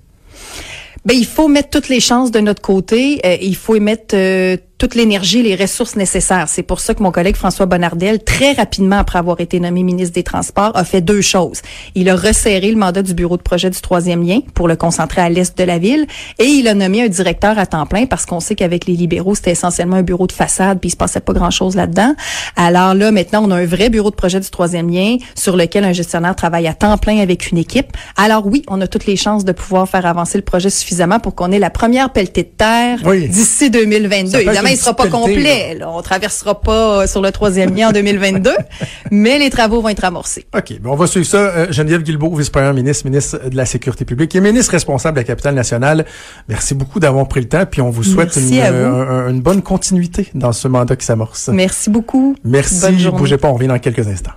Ben, 1.06 1.14
il 1.14 1.26
faut 1.26 1.50
mettre 1.50 1.70
toutes 1.70 1.90
les 1.90 2.00
chances 2.00 2.32
de 2.32 2.40
notre 2.40 2.62
côté. 2.62 3.20
Euh, 3.26 3.36
il 3.42 3.58
faut 3.58 3.76
y 3.76 3.82
mettre 3.82 4.16
euh, 4.16 4.56
toute 4.84 4.96
l'énergie 4.96 5.42
les 5.42 5.56
ressources 5.56 5.96
nécessaires. 5.96 6.50
C'est 6.50 6.62
pour 6.62 6.82
ça 6.82 6.94
que 6.94 7.02
mon 7.02 7.14
collègue 7.14 7.38
François 7.38 7.66
Bonnardel, 7.66 8.22
très 8.22 8.52
rapidement 8.52 8.98
après 8.98 9.18
avoir 9.18 9.40
été 9.40 9.62
nommé 9.62 9.82
ministre 9.82 10.14
des 10.14 10.24
Transports, 10.24 10.76
a 10.76 10.84
fait 10.84 11.00
deux 11.00 11.22
choses. 11.22 11.62
Il 11.96 12.10
a 12.10 12.18
resserré 12.18 12.70
le 12.70 12.76
mandat 12.76 13.02
du 13.02 13.14
bureau 13.14 13.38
de 13.38 13.42
projet 13.42 13.70
du 13.70 13.80
troisième 13.80 14.28
lien 14.28 14.42
pour 14.54 14.68
le 14.68 14.76
concentrer 14.76 15.22
à 15.22 15.30
l'est 15.30 15.58
de 15.58 15.64
la 15.64 15.78
ville 15.78 16.06
et 16.38 16.44
il 16.48 16.68
a 16.68 16.74
nommé 16.74 17.02
un 17.02 17.08
directeur 17.08 17.58
à 17.58 17.66
temps 17.66 17.86
plein 17.86 18.08
parce 18.08 18.26
qu'on 18.26 18.42
sait 18.42 18.56
qu'avec 18.56 18.86
les 18.86 18.96
libéraux, 18.98 19.36
c'était 19.36 19.52
essentiellement 19.52 19.96
un 19.96 20.04
bureau 20.04 20.28
de 20.28 20.34
façade 20.34 20.82
puis 20.82 20.90
il 20.90 20.92
se 20.92 20.98
passait 20.98 21.22
pas 21.22 21.32
grand-chose 21.32 21.78
là-dedans. 21.78 22.14
Alors 22.58 22.94
là, 22.94 23.14
maintenant, 23.14 23.42
on 23.48 23.52
a 23.52 23.56
un 23.56 23.66
vrai 23.66 23.90
bureau 23.90 24.10
de 24.10 24.16
projet 24.16 24.42
du 24.42 24.50
troisième 24.50 24.90
lien 24.90 25.16
sur 25.34 25.56
lequel 25.56 25.86
un 25.86 25.94
gestionnaire 25.94 26.36
travaille 26.36 26.68
à 26.68 26.74
temps 26.74 26.98
plein 26.98 27.20
avec 27.20 27.52
une 27.52 27.58
équipe. 27.58 27.88
Alors 28.18 28.46
oui, 28.48 28.64
on 28.68 28.82
a 28.82 28.88
toutes 28.88 29.06
les 29.06 29.16
chances 29.16 29.46
de 29.46 29.54
pouvoir 29.54 29.88
faire 29.88 30.06
avancer 30.06 30.38
le 30.38 30.44
projet 30.44 30.70
suffisamment 30.70 31.22
pour 31.22 31.36
qu'on 31.36 31.54
ait 31.54 31.60
la 31.60 31.70
première 31.70 32.12
pelletée 32.12 32.44
de 32.44 32.50
terre 32.58 33.00
Oui. 33.06 33.30
d'ici 33.30 33.68
Ça 33.68 33.70
2022. 33.70 34.32
peut 34.32 34.38
être 34.40 34.48
Évidemment, 34.48 34.70
une 34.73 34.73
il 34.74 34.78
sera 34.78 34.96
pas 34.96 35.08
complet. 35.08 35.76
là. 35.76 35.90
On 35.90 36.02
traversera 36.02 36.60
pas 36.60 37.02
euh, 37.04 37.08
sur 37.08 37.22
le 37.22 37.32
troisième 37.32 37.76
lien 37.76 37.90
en 37.90 37.92
2022, 37.92 38.52
mais 39.12 39.40
les 39.40 39.50
travaux 39.50 39.82
vont 39.82 39.90
être 39.90 40.04
amorcés. 40.04 40.46
OK, 40.56 40.80
bon, 40.82 40.92
on 40.92 40.96
va 40.96 41.08
suivre 41.08 41.26
ça. 41.26 41.38
Euh, 41.38 41.68
Geneviève 41.72 42.04
Guilbeault, 42.04 42.36
vice-première 42.36 42.74
ministre, 42.74 43.06
ministre 43.06 43.50
de 43.50 43.56
la 43.56 43.66
Sécurité 43.66 44.06
publique 44.06 44.36
et 44.36 44.42
ministre 44.42 44.72
responsable 44.72 45.16
de 45.16 45.22
la 45.22 45.26
capitale 45.26 45.56
nationale. 45.56 46.06
Merci 46.48 46.76
beaucoup 46.76 47.00
d'avoir 47.00 47.28
pris 47.28 47.42
le 47.42 47.48
temps, 47.48 47.66
puis 47.66 47.82
on 47.82 47.90
vous 47.90 48.04
souhaite 48.04 48.36
une, 48.36 48.42
vous. 48.44 48.58
euh, 48.58 49.28
un- 49.28 49.30
une 49.30 49.42
bonne 49.42 49.62
continuité 49.62 50.30
dans 50.34 50.52
ce 50.52 50.68
mandat 50.68 50.96
qui 50.96 51.06
s'amorce. 51.06 51.50
Merci 51.50 51.90
beaucoup. 51.90 52.36
Merci, 52.44 52.82
Bonne 52.82 53.00
journée. 53.00 53.18
bougez 53.18 53.38
pas, 53.38 53.48
on 53.50 53.54
revient 53.54 53.68
dans 53.68 53.80
quelques 53.80 54.08
instants. 54.08 54.32